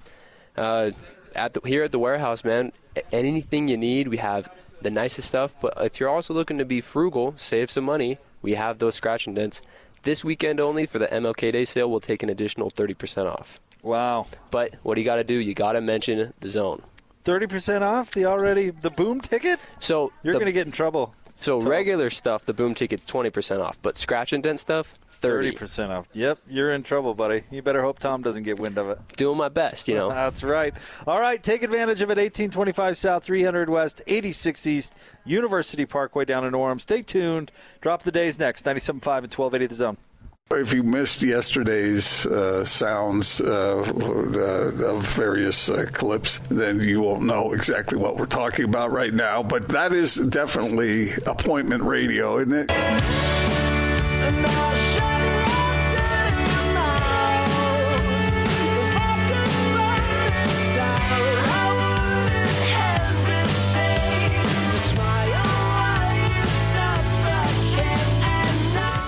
[0.56, 0.90] uh,
[1.34, 2.72] at the, here at the warehouse, man.
[3.12, 4.48] Anything you need, we have
[4.82, 5.54] the nicest stuff.
[5.60, 9.26] But if you're also looking to be frugal, save some money, we have those scratch
[9.26, 9.62] and dents.
[10.06, 13.60] This weekend only for the MLK Day sale, we'll take an additional 30% off.
[13.82, 14.26] Wow.
[14.52, 15.34] But what do you got to do?
[15.34, 16.80] You got to mention the zone.
[17.24, 19.58] 30% off the already the boom ticket?
[19.80, 21.12] So You're going to get in trouble.
[21.38, 25.52] So Tell- regular stuff, the boom ticket's 20% off, but scratch and dent stuff, 30.
[25.52, 26.08] 30% off.
[26.12, 27.42] Yep, you're in trouble, buddy.
[27.50, 28.98] You better hope Tom doesn't get wind of it.
[29.16, 30.08] Doing my best, you know.
[30.10, 30.74] That's right.
[31.06, 32.18] All right, take advantage of it.
[32.18, 34.94] 1825 South, 300 West, 86 East,
[35.24, 36.80] University Parkway down in Orem.
[36.80, 37.50] Stay tuned.
[37.80, 38.64] Drop the days next.
[38.64, 39.02] 97.5 and
[39.34, 39.96] 1280 the zone.
[40.52, 47.22] If you missed yesterday's uh, sounds uh, uh, of various uh, clips, then you won't
[47.22, 49.42] know exactly what we're talking about right now.
[49.42, 52.70] But that is definitely appointment radio, isn't it?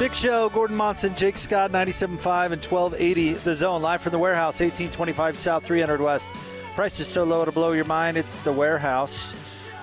[0.09, 3.83] Big Show, Gordon Monson, Jake Scott, 97.5 and 1280 the zone.
[3.83, 6.31] Live from the warehouse, 1825 South, 300 West.
[6.75, 8.17] Price is so low it'll blow your mind.
[8.17, 9.37] It's the warehouse.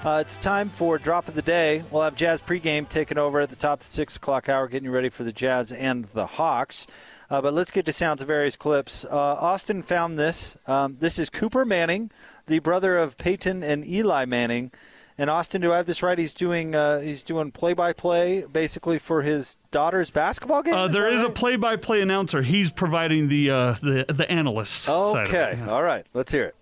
[0.04, 1.84] Uh, it's time for drop of the day.
[1.92, 4.86] We'll have Jazz pregame taking over at the top of the 6 o'clock hour, getting
[4.86, 6.88] you ready for the Jazz and the Hawks.
[7.30, 9.06] Uh, but let's get to sounds of various clips.
[9.06, 10.58] Uh, Austin found this.
[10.66, 12.10] Um, this is Cooper Manning,
[12.48, 14.72] the brother of Peyton and Eli Manning.
[15.18, 16.18] And Austin, do I have this right?
[16.20, 20.74] He's doing uh, he's doing play by play basically for his daughter's basketball game.
[20.74, 22.42] Uh, there that is a play-by-play announcer.
[22.42, 24.74] He's providing the uh, the the analyst.
[24.84, 25.70] side of it, Okay, yeah.
[25.70, 26.06] all right.
[26.14, 26.56] Let's hear it.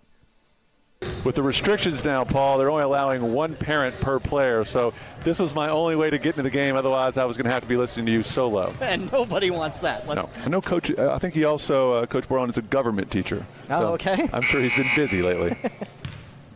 [1.24, 4.64] With the restrictions now, Paul, they're only allowing one parent per player.
[4.64, 6.76] So this was my only way to get into the game.
[6.76, 8.72] Otherwise, I was going to have to be listening to you solo.
[8.80, 10.06] and nobody wants that.
[10.08, 10.90] Let's, No, I know Coach.
[10.96, 13.44] Uh, I think he also, uh, Coach Borland, is a government teacher.
[13.68, 14.28] Oh, So okay.
[14.32, 15.54] I'm sure he's been busy lately.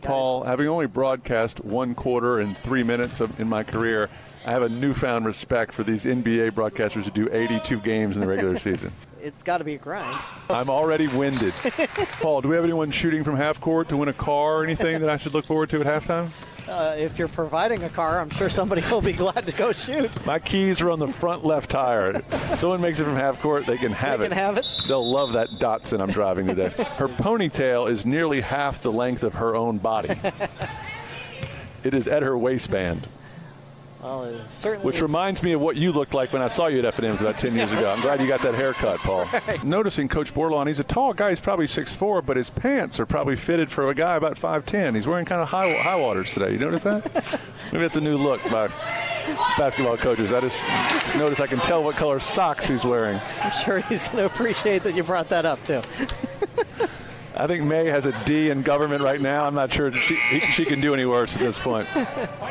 [0.01, 4.09] Paul, having only broadcast one quarter and three minutes of, in my career,
[4.49, 8.27] I have a newfound respect for these NBA broadcasters who do 82 games in the
[8.27, 8.91] regular season.
[9.21, 10.19] It's got to be a grind.
[10.49, 11.53] I'm already winded.
[12.19, 15.01] Paul, do we have anyone shooting from half court to win a car or anything
[15.01, 16.31] that I should look forward to at halftime?
[16.67, 20.09] Uh, if you're providing a car, I'm sure somebody will be glad to go shoot.
[20.25, 22.23] My keys are on the front left tire.
[22.57, 24.29] Someone makes it from half court, they can have They it.
[24.29, 24.65] can have it.
[24.87, 26.69] They'll love that Datsun I'm driving today.
[26.97, 30.19] Her ponytail is nearly half the length of her own body.
[31.83, 33.07] It is at her waistband,
[34.01, 34.85] Well, it certainly.
[34.85, 37.37] which reminds me of what you looked like when I saw you at F&M's about
[37.37, 37.89] 10 years ago.
[37.89, 39.27] I'm glad you got that haircut, Paul.
[39.63, 41.29] Noticing Coach Bordelon, he's a tall guy.
[41.29, 44.95] He's probably 6'4", but his pants are probably fitted for a guy about 5'10".
[44.95, 46.53] He's wearing kind of high, high waters today.
[46.53, 47.03] You notice that?
[47.73, 48.67] Maybe that's a new look by
[49.57, 50.31] basketball coaches.
[50.31, 50.63] I just
[51.17, 53.19] notice I can tell what color socks he's wearing.
[53.41, 55.81] I'm sure he's going to appreciate that you brought that up too.
[57.39, 59.45] I think May has a D in government right now.
[59.45, 61.87] I'm not sure she, she can do any worse at this point.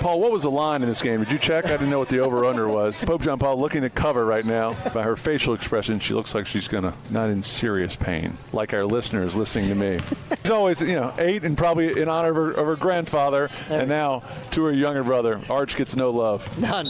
[0.00, 1.20] Paul, what was the line in this game?
[1.20, 1.66] Did you check?
[1.66, 3.04] I didn't know what the over/under was.
[3.04, 4.72] Pope John Paul looking to cover right now.
[4.94, 8.86] By her facial expression, she looks like she's gonna not in serious pain, like our
[8.86, 10.00] listeners listening to me.
[10.42, 13.88] She's always, you know, eight and probably in honor of her, of her grandfather, and
[13.88, 14.22] now
[14.52, 15.40] to her younger brother.
[15.50, 16.48] Arch gets no love.
[16.58, 16.86] None.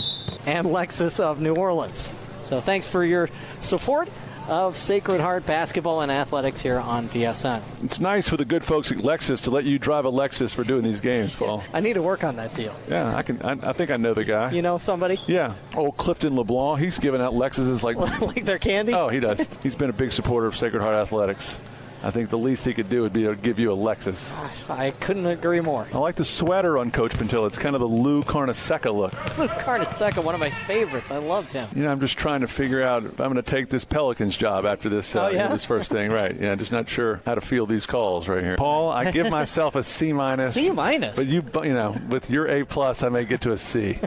[0.47, 2.13] And Lexus of New Orleans.
[2.45, 3.29] So thanks for your
[3.61, 4.09] support
[4.49, 7.63] of Sacred Heart basketball and athletics here on VSN.
[7.83, 10.65] It's nice for the good folks at Lexus to let you drive a Lexus for
[10.65, 11.63] doing these games, Paul.
[11.73, 12.75] I need to work on that deal.
[12.89, 13.41] Yeah, I can.
[13.43, 14.51] I, I think I know the guy.
[14.51, 15.19] You know somebody?
[15.27, 15.55] Yeah.
[15.77, 16.81] Oh, Clifton LeBlanc.
[16.81, 17.97] He's giving out Lexuses like.
[18.21, 18.95] like their candy?
[18.95, 19.49] oh, he does.
[19.63, 21.59] He's been a big supporter of Sacred Heart Athletics.
[22.03, 24.39] I think the least he could do would be to give you a Lexus.
[24.71, 25.89] I couldn't agree more.
[25.93, 27.47] I like the sweater on Coach Pintillo.
[27.47, 29.13] It's kind of the Lou Carnesecca look.
[29.37, 31.11] Lou Carnesecca, one of my favorites.
[31.11, 31.69] I loved him.
[31.75, 34.37] You know, I'm just trying to figure out if I'm going to take this Pelicans
[34.37, 35.17] job after this.
[35.17, 35.49] Uh, oh, yeah?
[35.49, 36.39] this first thing, right?
[36.41, 38.57] Yeah, just not sure how to field these calls right here.
[38.57, 40.55] Paul, I give myself a C minus.
[40.55, 41.17] C minus.
[41.17, 43.99] But you, you know, with your A plus, I may get to a C.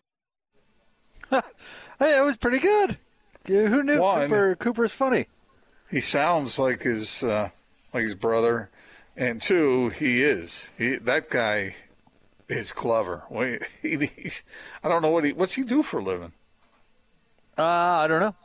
[1.30, 1.42] hey,
[2.00, 2.98] it was pretty good.
[3.48, 4.56] Who knew One, Cooper?
[4.56, 5.26] Cooper's funny.
[5.90, 7.24] He sounds like his.
[7.24, 7.50] Uh,
[7.94, 8.70] like his brother,
[9.16, 10.72] and two, he is.
[10.78, 11.76] He that guy
[12.48, 13.24] is clever.
[13.82, 14.32] He, he,
[14.84, 16.34] I don't know what he what's he do for a living.
[17.58, 18.36] Uh, I don't know.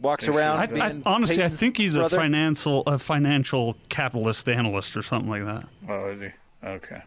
[0.00, 0.80] Walks around.
[0.80, 2.16] I, I, honestly, Peyton's I think he's brother.
[2.16, 5.68] a financial a financial capitalist analyst or something like that.
[5.88, 6.28] Oh, is he?
[6.62, 7.00] Okay.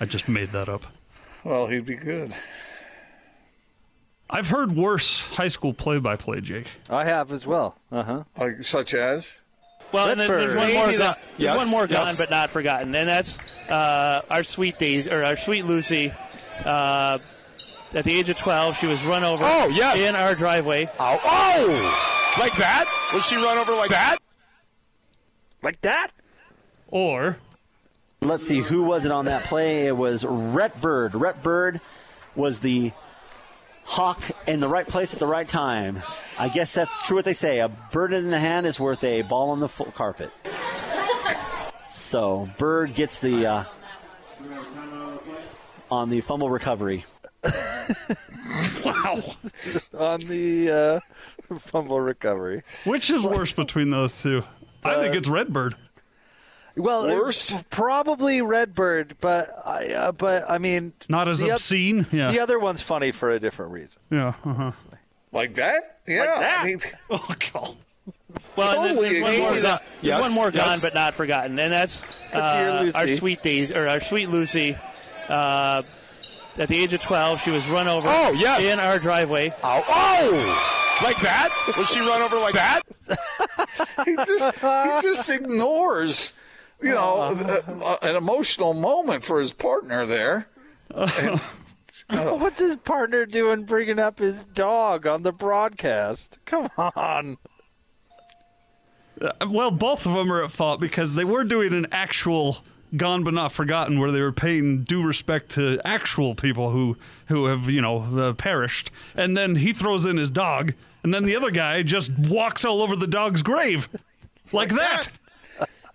[0.00, 0.86] I just made that up.
[1.44, 2.34] Well, he'd be good.
[4.30, 6.66] I've heard worse high school play-by-play, Jake.
[6.88, 7.76] I have as well.
[7.90, 8.24] Uh huh.
[8.38, 9.41] Like such as.
[9.92, 12.16] Well, and there's one more, gone, yes, one more yes.
[12.16, 16.12] but not forgotten, and that's uh, our sweet days or our sweet Lucy.
[16.64, 17.18] Uh,
[17.94, 20.00] at the age of 12, she was run over oh, yes.
[20.00, 20.88] in our driveway.
[20.98, 22.86] Oh, oh, like that?
[23.12, 24.18] Was she run over like that?
[25.62, 26.08] Like that?
[26.88, 27.38] Or
[28.22, 29.86] let's see, who was it on that play?
[29.86, 31.14] It was Rhett Bird.
[31.14, 31.80] Rhett Bird
[32.34, 32.92] was the
[33.84, 36.02] hawk in the right place at the right time.
[36.38, 37.60] I guess that's true what they say.
[37.60, 40.30] A bird in the hand is worth a ball on the carpet.
[41.90, 43.64] So Bird gets the uh,
[45.90, 47.04] on the fumble recovery.
[48.84, 49.22] wow.
[49.98, 51.00] on the
[51.50, 52.62] uh, fumble recovery.
[52.84, 54.42] Which is worse between those two?
[54.84, 55.74] I think it's Redbird.
[56.76, 62.06] Well, worse, probably Redbird, but I, uh, but I mean, not as obscene.
[62.10, 64.00] yeah, the other one's funny for a different reason.
[64.10, 64.70] Yeah, uh-huh.
[65.32, 65.98] like that.
[66.06, 66.62] Yeah, like that.
[66.62, 66.78] I mean,
[67.10, 67.76] oh god.
[68.56, 70.66] Well, totally there's, one more, gone, yes, one more yes.
[70.66, 72.02] gone but not forgotten, and that's
[72.34, 74.76] uh, our sweet days or our sweet Lucy.
[75.28, 75.82] Uh,
[76.58, 78.64] at the age of 12, she was run over oh, yes.
[78.64, 79.54] in our driveway.
[79.64, 80.98] Oh, oh!
[81.02, 81.48] Like that?
[81.78, 82.82] Was she run over like that?
[84.04, 86.34] he just he just ignores
[86.82, 90.48] you know, uh, an emotional moment for his partner there.
[90.94, 91.40] And,
[92.10, 92.34] oh.
[92.36, 96.38] What's his partner doing bringing up his dog on the broadcast?
[96.44, 97.38] Come on.
[99.20, 102.58] Uh, well, both of them are at fault because they were doing an actual
[102.96, 107.46] gone but not forgotten where they were paying due respect to actual people who who
[107.46, 111.34] have you know uh, perished and then he throws in his dog and then the
[111.34, 113.88] other guy just walks all over the dog's grave
[114.52, 115.04] like, like that.
[115.04, 115.12] that.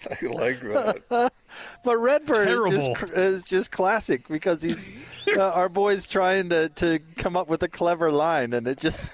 [0.21, 1.31] I like that.
[1.83, 4.95] but Redbird is just, is just classic because he's
[5.37, 9.11] uh, our boy's trying to, to come up with a clever line, and it just.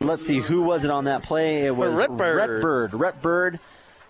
[0.00, 1.66] Let's see, who was it on that play?
[1.66, 2.36] It was Redbird.
[2.36, 2.36] Redbird.
[2.36, 2.94] Rhett Bird.
[2.94, 3.60] Rhett Bird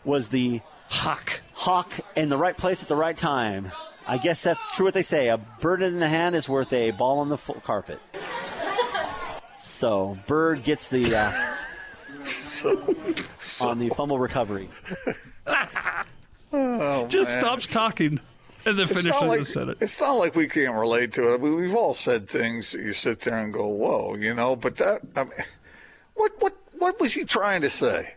[0.04, 1.40] was the hawk.
[1.54, 3.72] Hawk in the right place at the right time.
[4.06, 5.28] I guess that's true what they say.
[5.28, 8.00] A bird in the hand is worth a ball on the carpet.
[9.60, 12.94] So Bird gets the uh, so,
[13.38, 13.68] so.
[13.68, 14.68] on the fumble recovery.
[16.52, 17.42] oh, Just man.
[17.42, 18.20] stops talking
[18.64, 19.78] and then it's finishes like, the sentence.
[19.80, 21.34] It's not like we can't relate to it.
[21.34, 24.56] I mean, we've all said things that you sit there and go, "Whoa," you know.
[24.56, 25.32] But that, I mean,
[26.14, 28.14] what what what was he trying to say?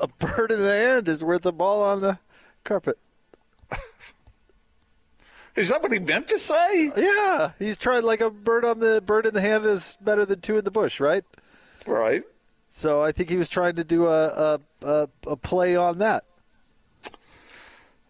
[0.00, 2.18] A bird in the hand is worth a ball on the
[2.64, 2.98] carpet.
[5.54, 6.90] Is that what he meant to say?
[6.96, 10.40] Yeah, he's trying like a bird on the bird in the hand is better than
[10.40, 11.24] two in the bush, right?
[11.86, 12.22] Right.
[12.68, 16.24] So I think he was trying to do a a, a, a play on that.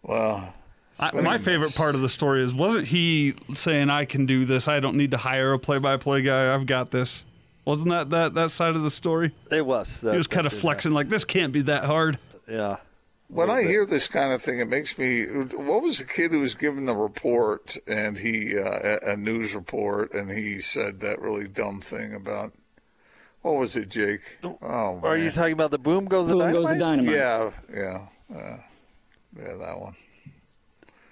[0.03, 0.53] Well,
[0.99, 4.67] I, my favorite part of the story is wasn't he saying I can do this?
[4.67, 6.53] I don't need to hire a play-by-play guy.
[6.53, 7.23] I've got this.
[7.65, 9.31] Wasn't that that, that side of the story?
[9.51, 10.01] It was.
[10.01, 12.19] That, he was kind of flexing like this can't be that hard.
[12.47, 12.77] Yeah.
[13.29, 13.69] When I bit.
[13.69, 15.23] hear this kind of thing, it makes me.
[15.25, 20.13] What was the kid who was given the report and he uh, a news report
[20.13, 22.53] and he said that really dumb thing about
[23.41, 24.39] what was it, Jake?
[24.43, 26.63] Oh, Are you talking about the boom goes the boom dynamite?
[26.63, 27.15] goes the dynamite?
[27.15, 28.57] Yeah, yeah, uh,
[29.37, 29.95] yeah, that one.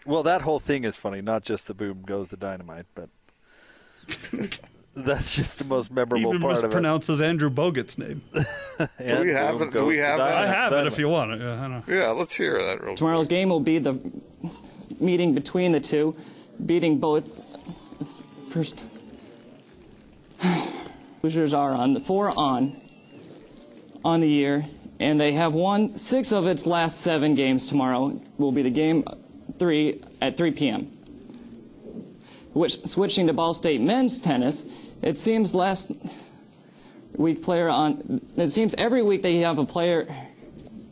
[0.06, 1.22] Well, that whole thing is funny.
[1.22, 3.10] Not just the boom goes the dynamite, but
[4.96, 6.76] that's just the most memorable Even part of it.
[6.76, 8.22] mispronounces Andrew Bogut's name.
[8.34, 9.72] do we have it?
[9.72, 10.24] Do we have it?
[10.24, 10.56] I that?
[10.56, 11.40] have it if you want it.
[11.42, 13.38] Yeah, yeah let's hear that real Tomorrow's quick.
[13.38, 14.00] game will be the
[15.00, 16.16] meeting between the two,
[16.66, 17.32] beating both
[18.50, 18.84] first
[21.22, 22.82] Hoosiers are on the four on
[24.04, 24.66] on the year,
[25.02, 27.68] and they have won six of its last seven games.
[27.68, 29.04] Tomorrow will be the game
[29.58, 30.84] three at 3 p.m.
[32.54, 34.66] Which, switching to Ball State men's tennis,
[35.02, 35.92] it seems last
[37.16, 38.22] week player on.
[38.38, 40.08] It seems every week they have a player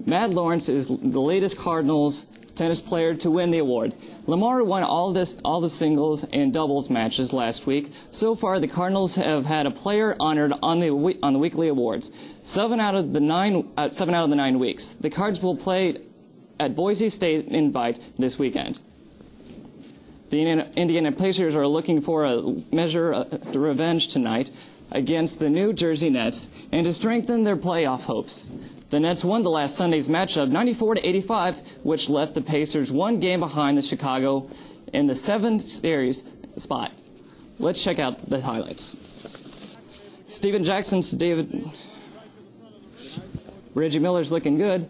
[0.05, 2.25] Matt Lawrence is the latest Cardinals
[2.59, 3.93] tennis player to win the award.
[4.27, 7.91] Lamar won all this all the singles and doubles matches last week.
[8.11, 10.89] So far, the Cardinals have had a player honored on the
[11.23, 12.11] on the weekly awards.
[12.43, 14.93] Seven out of the nine uh, seven out of the nine weeks.
[14.99, 15.97] The Cards will play
[16.59, 18.79] at Boise State Invite this weekend.
[20.29, 20.41] The
[20.75, 22.41] Indiana Pacers are looking for a
[22.71, 24.51] measure of revenge tonight
[24.91, 28.51] against the New Jersey Nets and to strengthen their playoff hopes.
[28.89, 33.19] The Nets won the last Sunday's matchup 94 to 85, which left the Pacers one
[33.19, 34.49] game behind the Chicago
[34.93, 36.23] in the seventh series
[36.58, 36.91] spot.
[37.60, 38.97] Let's check out the highlights.
[40.28, 41.69] Stephen Jackson's David.
[43.75, 44.89] Reggie Miller's looking good.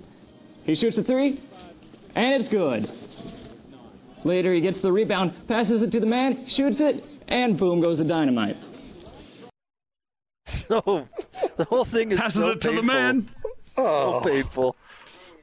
[0.64, 1.42] He shoots a three,
[2.16, 2.90] and it's good.
[4.24, 7.98] Later, he gets the rebound, passes it to the man, shoots it, and boom goes
[7.98, 8.58] the dynamite.
[10.46, 11.08] So
[11.58, 13.30] the whole thing is passes so it to the man.
[13.86, 14.22] So oh.
[14.24, 14.76] painful.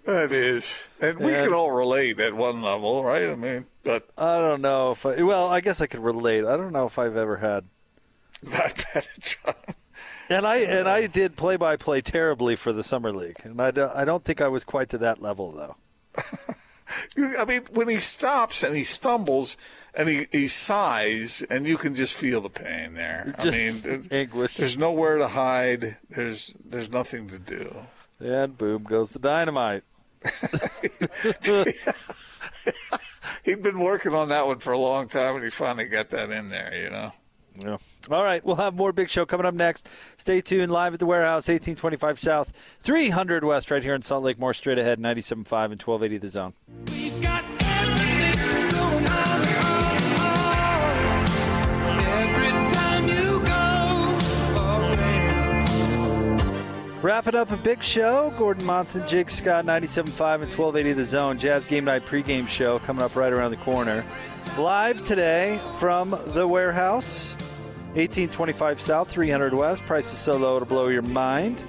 [0.04, 1.44] That is, and we Yeah.
[1.44, 3.28] can all relate at one level, right?
[3.28, 6.44] I mean, but I don't know if I, well, I guess I could relate.
[6.44, 7.64] I don't know if I've ever had
[8.42, 9.56] that bad a job.
[10.28, 13.70] And I and I did play by play terribly for the summer league, and I
[13.72, 15.76] don't, I don't think I was quite to that level though.
[17.38, 19.56] I mean, when he stops and he stumbles
[19.94, 23.34] and he, he sighs, and you can just feel the pain there.
[23.38, 24.56] I Just mean, anguish.
[24.56, 25.96] There's nowhere to hide.
[26.10, 27.74] There's there's nothing to do.
[28.20, 29.82] And boom goes the dynamite.
[33.44, 36.30] He'd been working on that one for a long time, and he finally got that
[36.30, 36.74] in there.
[36.74, 37.12] You know.
[37.58, 37.76] Yeah.
[38.10, 39.88] All right, we'll have more Big Show coming up next.
[40.20, 40.70] Stay tuned.
[40.70, 44.38] Live at the warehouse, 1825 South, 300 West, right here in Salt Lake.
[44.38, 46.54] More straight ahead, 97.5 and 1280 The Zone.
[57.02, 58.32] Wrapping up a big show.
[58.38, 61.36] Gordon Monson, Jake Scott, 97.5 and 1280 The Zone.
[61.38, 64.02] Jazz Game Night pregame show coming up right around the corner.
[64.56, 67.34] Live today from the warehouse,
[67.94, 69.84] 1825 South, 300 West.
[69.84, 71.62] Price is so low to blow your mind.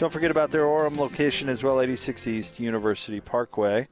[0.00, 3.86] Don't forget about their Orem location as well, 86 East University Parkway.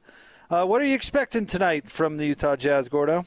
[0.49, 3.23] Uh, what are you expecting tonight from the Utah Jazz, Gordo?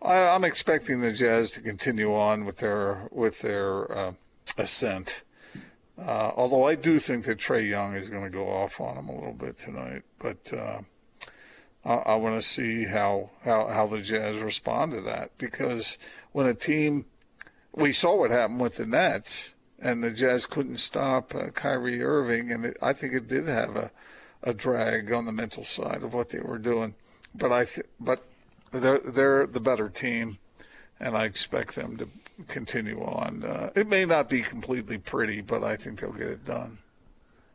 [0.00, 4.12] I, I'm expecting the Jazz to continue on with their with their uh,
[4.56, 5.22] ascent.
[5.98, 9.08] Uh, although I do think that Trae Young is going to go off on him
[9.08, 10.80] a little bit tonight, but uh,
[11.84, 15.96] I, I want to see how, how how the Jazz respond to that because
[16.32, 17.06] when a team,
[17.72, 22.52] we saw what happened with the Nets, and the Jazz couldn't stop uh, Kyrie Irving,
[22.52, 23.90] and it, I think it did have a
[24.42, 26.94] a drag on the mental side of what they were doing.
[27.34, 28.24] But I th- but
[28.70, 30.38] they're they're the better team,
[31.00, 32.08] and I expect them to
[32.48, 33.42] continue on.
[33.44, 36.78] Uh, it may not be completely pretty, but I think they'll get it done.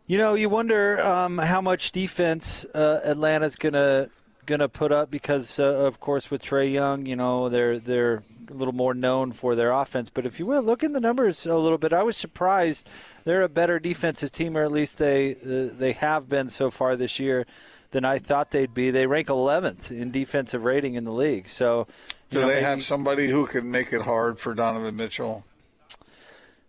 [0.08, 4.10] You know, you wonder um, how much defense uh, Atlanta's gonna
[4.46, 8.54] gonna put up because, uh, of course, with Trae Young, you know they're they're a
[8.54, 10.10] little more known for their offense.
[10.10, 12.90] But if you will look in the numbers a little bit, I was surprised
[13.24, 16.96] they're a better defensive team, or at least they uh, they have been so far
[16.96, 17.46] this year
[17.92, 18.92] than I thought they'd be.
[18.92, 21.48] They rank 11th in defensive rating in the league.
[21.48, 21.88] So,
[22.32, 25.44] you Do know, they maybe- have somebody who can make it hard for Donovan Mitchell?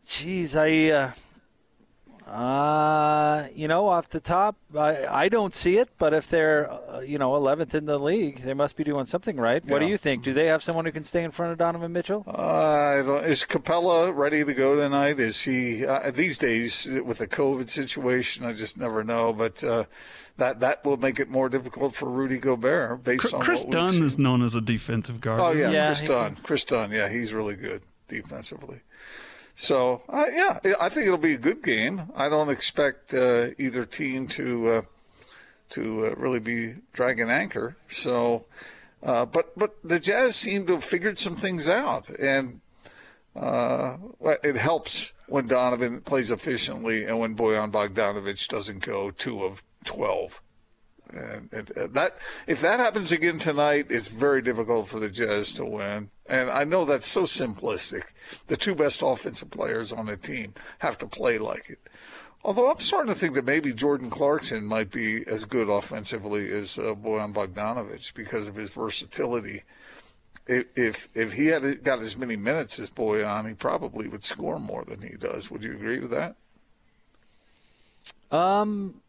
[0.07, 1.11] Geez, I, uh,
[2.33, 5.91] uh, you know, off the top, I, I don't see it.
[5.99, 9.37] But if they're, uh, you know, 11th in the league, they must be doing something
[9.37, 9.63] right.
[9.67, 10.25] What do you think?
[10.25, 12.25] Do they have someone who can stay in front of Donovan Mitchell?
[12.27, 15.19] Uh, I don't, is Capela ready to go tonight?
[15.19, 18.47] Is he uh, these days with the COVID situation?
[18.47, 19.35] I just never know.
[19.35, 19.85] But uh,
[20.39, 24.05] that that will make it more difficult for Rudy Gobert based on Kris Dunn seen.
[24.05, 25.41] is known as a defensive guard.
[25.41, 26.35] Oh yeah, Yeah, Kris he Dunn.
[26.37, 26.91] Kris Dunn.
[26.93, 28.81] Yeah, he's really good defensively.
[29.55, 32.11] So yeah, I think it'll be a good game.
[32.17, 34.83] I don't expect uh, either team to uh,
[35.71, 37.77] to uh, really be dragging anchor.
[37.89, 38.47] So,
[39.03, 42.61] uh, but but the Jazz seem to have figured some things out, and
[43.35, 50.41] it helps when Donovan plays efficiently and when Bojan Bogdanovic doesn't go two of twelve.
[51.13, 55.53] And, and uh, that if that happens again tonight, it's very difficult for the Jazz
[55.55, 56.11] to win.
[56.27, 58.13] And I know that's so simplistic.
[58.47, 61.79] The two best offensive players on the team have to play like it.
[62.45, 66.77] Although I'm starting to think that maybe Jordan Clarkson might be as good offensively as
[66.77, 69.63] uh, Bojan Bogdanovic because of his versatility.
[70.49, 74.59] If, if if he had got as many minutes as Bojan, he probably would score
[74.59, 75.53] more than he does.
[75.53, 76.35] Would you agree with that?
[78.33, 79.02] Um,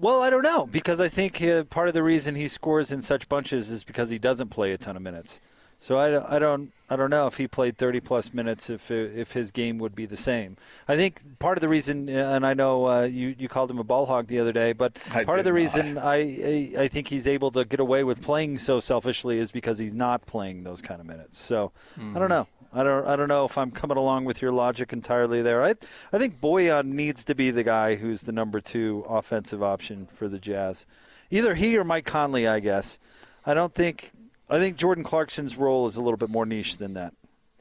[0.00, 3.02] well, I don't know because I think uh, part of the reason he scores in
[3.02, 5.40] such bunches is because he doesn't play a ton of minutes.
[5.82, 9.32] So I, I don't I don't know if he played 30 plus minutes if if
[9.32, 10.58] his game would be the same.
[10.86, 13.84] I think part of the reason, and I know uh, you you called him a
[13.84, 16.88] ball hog the other day, but I part of the did reason I, I I
[16.88, 20.64] think he's able to get away with playing so selfishly is because he's not playing
[20.64, 21.38] those kind of minutes.
[21.38, 21.72] So
[22.14, 22.46] I don't know.
[22.72, 25.64] I don't I don't know if I'm coming along with your logic entirely there.
[25.64, 25.74] I
[26.12, 30.28] I think Bojan needs to be the guy who's the number two offensive option for
[30.28, 30.86] the Jazz.
[31.30, 32.98] Either he or Mike Conley, I guess.
[33.44, 34.12] I don't think
[34.48, 37.14] I think Jordan Clarkson's role is a little bit more niche than that.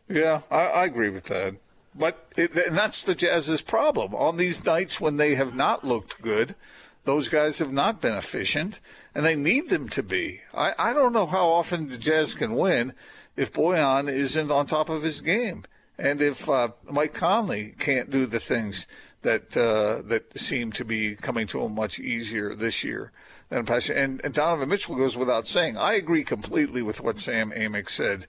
[0.07, 1.55] Yeah, I, I agree with that.
[1.95, 4.13] But it, and that's the Jazz's problem.
[4.13, 6.55] On these nights when they have not looked good,
[7.03, 8.79] those guys have not been efficient,
[9.15, 10.41] and they need them to be.
[10.53, 12.93] I, I don't know how often the Jazz can win
[13.39, 15.63] if Bojan isn't on top of his game,
[15.97, 18.85] and if uh, Mike Conley can't do the things
[19.21, 23.13] that uh, that seem to be coming to him much easier this year
[23.47, 23.65] than.
[23.69, 25.77] And, and Donovan Mitchell goes without saying.
[25.77, 28.27] I agree completely with what Sam Amick said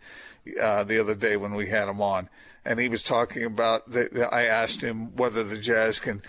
[0.63, 2.29] uh, the other day when we had him on,
[2.65, 3.91] and he was talking about.
[3.91, 6.23] The, I asked him whether the Jazz can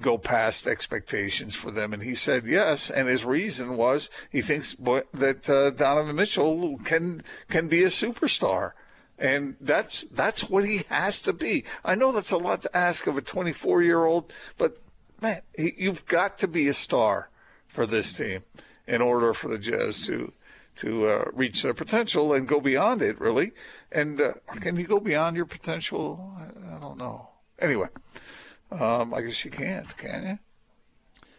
[0.00, 2.90] go past expectations for them, and he said yes.
[2.90, 8.72] And his reason was he thinks that uh, Donovan Mitchell can can be a superstar.
[9.16, 11.64] And that's that's what he has to be.
[11.84, 14.80] I know that's a lot to ask of a 24 year old, but
[15.20, 17.30] man, you've got to be a star
[17.68, 18.40] for this team
[18.86, 20.32] in order for the Jazz to
[20.76, 23.52] to uh, reach their potential and go beyond it, really.
[23.92, 26.32] And uh, can you go beyond your potential?
[26.36, 27.28] I, I don't know.
[27.60, 27.86] Anyway,
[28.80, 30.38] um, I guess you can't, can you?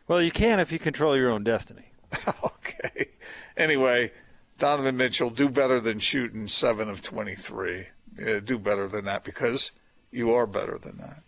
[0.07, 1.91] Well, you can if you control your own destiny.
[2.43, 3.09] okay.
[3.57, 4.11] Anyway,
[4.57, 7.87] Donovan Mitchell, do better than shooting seven of 23.
[8.19, 9.71] Yeah, do better than that because
[10.11, 11.23] you are better than that.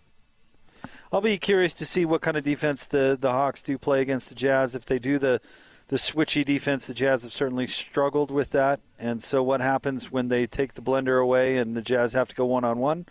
[1.12, 4.30] I'll be curious to see what kind of defense the, the Hawks do play against
[4.30, 4.76] the Jazz.
[4.76, 5.42] If they do the
[5.90, 8.82] the switchy defense, the Jazz have certainly struggled with that.
[9.00, 12.36] And so, what happens when they take the blender away and the Jazz have to
[12.36, 13.06] go one on one?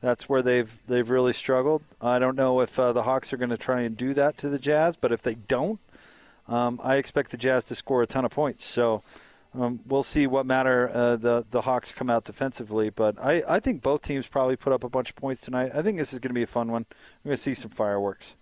[0.00, 1.82] That's where they've they've really struggled.
[2.00, 4.48] I don't know if uh, the Hawks are going to try and do that to
[4.48, 5.80] the Jazz, but if they don't,
[6.48, 8.64] um, I expect the Jazz to score a ton of points.
[8.64, 9.02] So.
[9.52, 13.58] Um, we'll see what matter uh, the the Hawks come out defensively, but I, I
[13.58, 15.72] think both teams probably put up a bunch of points tonight.
[15.74, 16.86] I think this is going to be a fun one.
[17.24, 18.36] We're going to see some fireworks.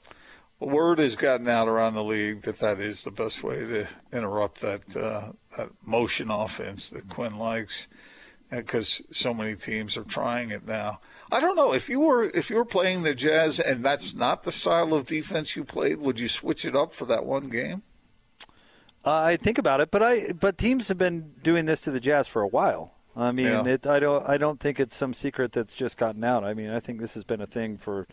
[0.61, 4.61] Word has gotten out around the league that that is the best way to interrupt
[4.61, 7.89] that uh, that motion offense that Quin likes,
[8.51, 11.01] because so many teams are trying it now.
[11.31, 14.45] I don't know if you were if you were playing the Jazz and that's not
[14.45, 17.83] the style of defense you played, would you switch it up for that one game?
[19.05, 22.01] Uh, I think about it, but I but teams have been doing this to the
[22.01, 22.95] Jazz for a while.
[23.17, 23.65] I mean, yeah.
[23.67, 26.45] it, I don't I don't think it's some secret that's just gotten out.
[26.45, 28.07] I mean, I think this has been a thing for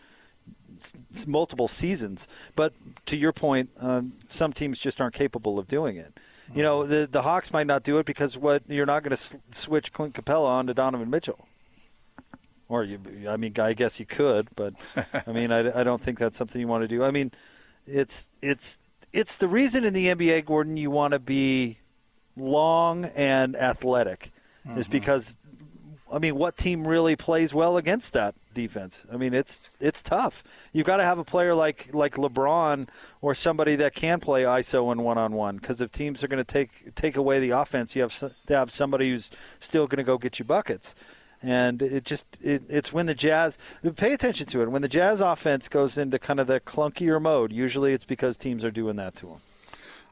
[0.78, 2.28] s- multiple seasons.
[2.54, 2.72] But
[3.06, 6.18] to your point, um, some teams just aren't capable of doing it.
[6.54, 9.14] You know, the the Hawks might not do it because what you're not going to
[9.14, 11.48] s- switch Clint Capela on to Donovan Mitchell.
[12.68, 12.98] Or you,
[13.28, 14.74] I mean, I guess you could, but
[15.26, 17.04] I mean, I, I don't think that's something you want to do.
[17.04, 17.30] I mean,
[17.86, 18.78] it's it's
[19.12, 21.78] it's the reason in the NBA, Gordon, you want to be
[22.36, 24.30] long and athletic,
[24.66, 24.78] mm-hmm.
[24.78, 25.38] is because,
[26.12, 29.06] I mean, what team really plays well against that defense?
[29.12, 30.42] I mean, it's it's tough.
[30.72, 32.88] You've got to have a player like like LeBron
[33.20, 35.56] or somebody that can play ISO and one on one.
[35.56, 38.70] Because if teams are going to take take away the offense, you have to have
[38.70, 40.94] somebody who's still going to go get you buckets
[41.46, 43.56] and it just it, it's when the jazz
[43.96, 44.70] pay attention to it.
[44.70, 48.64] When the jazz offense goes into kind of the clunkier mode usually it's because teams
[48.64, 49.40] are doing that to them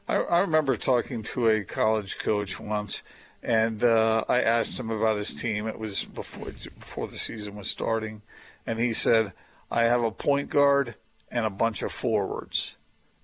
[0.07, 3.03] i, I remember talking to a college coach once
[3.43, 5.67] and uh, i asked him about his team.
[5.67, 8.21] It was before before the season was starting
[8.65, 9.33] and he said
[9.69, 10.95] i have a point guard
[11.29, 12.75] and a bunch of forwards.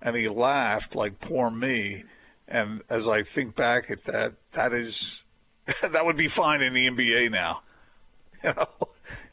[0.02, 2.04] And he laughed like poor me
[2.48, 5.24] and as i think back at that that is
[5.92, 7.62] that would be fine in the nba now
[8.50, 8.68] You know,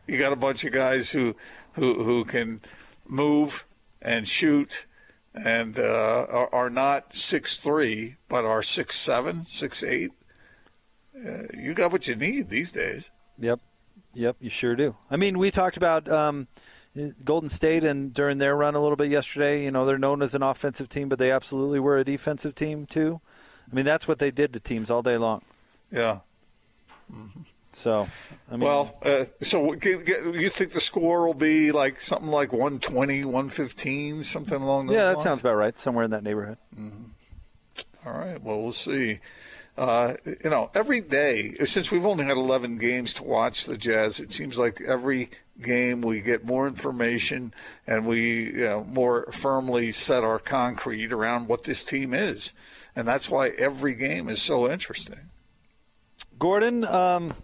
[0.06, 1.34] you got a bunch of guys who
[1.72, 2.60] who who can
[3.06, 3.64] move
[4.02, 4.86] and shoot
[5.34, 10.10] and uh, are, are, not six three, but are six seven, six eight.
[11.16, 13.10] Uh, you got what you need these days.
[13.38, 13.60] Yep,
[14.14, 14.96] yep, you sure do.
[15.10, 16.48] I mean, we talked about um,
[17.24, 19.64] Golden State and during their run a little bit yesterday.
[19.64, 22.86] You know, they're known as an offensive team, but they absolutely were a defensive team
[22.86, 23.20] too.
[23.70, 25.42] I mean, that's what they did to teams all day long.
[25.90, 26.20] Yeah.
[27.12, 27.42] Mm-hmm.
[27.72, 28.08] So,
[28.50, 33.24] I mean, well, uh, so you think the score will be like something like 120,
[33.24, 34.98] 115, something along those lines?
[34.98, 35.22] Yeah, that lines?
[35.22, 35.78] sounds about right.
[35.78, 36.58] Somewhere in that neighborhood.
[36.74, 38.08] Mm-hmm.
[38.08, 38.42] All right.
[38.42, 39.20] Well, we'll see.
[39.76, 44.18] Uh, you know, every day, since we've only had 11 games to watch the Jazz,
[44.18, 47.52] it seems like every game we get more information
[47.86, 52.54] and we you know, more firmly set our concrete around what this team is.
[52.96, 55.30] And that's why every game is so interesting.
[56.38, 57.34] Gordon, um,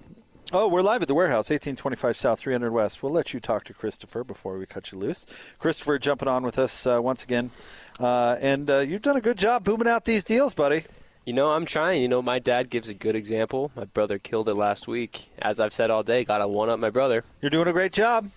[0.56, 3.02] Oh, we're live at the warehouse, 1825 South, 300 West.
[3.02, 5.26] We'll let you talk to Christopher before we cut you loose.
[5.58, 7.50] Christopher jumping on with us uh, once again.
[7.98, 10.84] Uh, and uh, you've done a good job booming out these deals, buddy.
[11.26, 12.02] You know, I'm trying.
[12.02, 13.72] You know, my dad gives a good example.
[13.74, 15.28] My brother killed it last week.
[15.42, 17.24] As I've said all day, got to one up my brother.
[17.42, 18.30] You're doing a great job.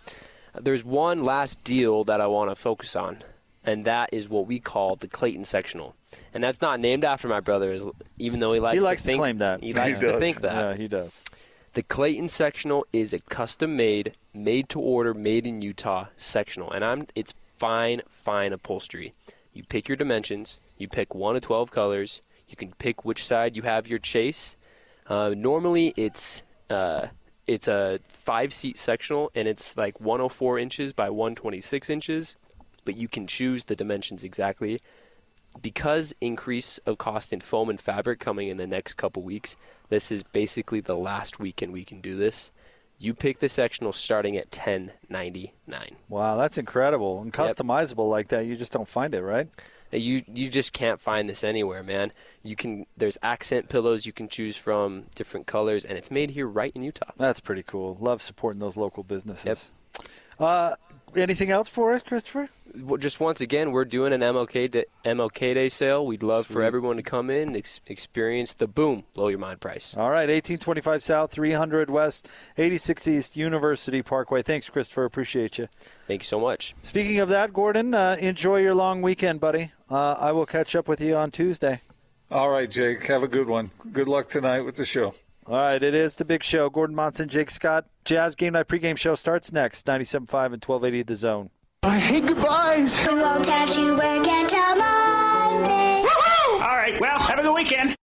[0.59, 3.22] There's one last deal that I want to focus on,
[3.63, 5.95] and that is what we call the Clayton sectional.
[6.34, 7.78] And that's not named after my brother,
[8.18, 9.61] even though he likes, he likes to, to think, claim that.
[9.61, 10.55] He likes he to think that.
[10.55, 11.22] Yeah, he does.
[11.78, 16.84] The Clayton sectional is a custom made, made to order, made in Utah sectional, and
[16.84, 19.13] I'm it's fine, fine upholstery.
[19.53, 23.55] You pick your dimensions, you pick one of 12 colors, you can pick which side
[23.55, 24.55] you have your chase.
[25.05, 27.09] Uh, normally, it's uh,
[27.45, 32.38] it's a five seat sectional, and it's like 104 inches by 126 inches,
[32.86, 34.80] but you can choose the dimensions exactly
[35.61, 39.57] because increase of cost in foam and fabric coming in the next couple weeks,
[39.89, 42.51] this is basically the last weekend we can do this.
[42.99, 45.97] You pick the sectional starting at ten ninety nine.
[46.09, 48.11] Wow, that's incredible and customizable yep.
[48.11, 48.45] like that.
[48.45, 49.47] You just don't find it, right?
[49.91, 52.11] You you just can't find this anywhere, man.
[52.43, 56.47] You can there's accent pillows you can choose from, different colors, and it's made here
[56.47, 57.11] right in Utah.
[57.17, 57.97] That's pretty cool.
[57.99, 59.71] Love supporting those local businesses.
[59.95, 60.07] Yep.
[60.39, 60.75] Uh,
[61.16, 62.49] anything else for us, Christopher?
[62.76, 66.05] Well, just once again, we're doing an MLK Day, MLK Day sale.
[66.05, 66.53] We'd love Sweet.
[66.53, 69.95] for everyone to come in, ex- experience the boom, blow your mind price.
[69.95, 72.28] All right, 1825 South, 300 West,
[72.58, 74.41] 86 East, University Parkway.
[74.43, 75.05] Thanks, Christopher.
[75.05, 75.70] Appreciate you.
[76.08, 76.76] Thank you so much.
[76.82, 79.72] Speaking of that, Gordon, uh, enjoy your long weekend, buddy.
[79.89, 81.82] Uh, I will catch up with you on Tuesday.
[82.30, 83.03] All right, Jake.
[83.08, 83.72] Have a good one.
[83.93, 85.16] Good luck tonight with the show.
[85.49, 86.69] All right, it is the big show.
[86.69, 87.85] Gordon Monson, Jake Scott.
[88.03, 89.85] Jazz Game Night pregame show starts next.
[89.85, 91.49] 97.5 and 1280 The Zone.
[91.83, 92.99] I hate goodbyes.
[93.07, 96.03] We won't have to work until Monday.
[96.61, 97.95] All right, well, have a good weekend.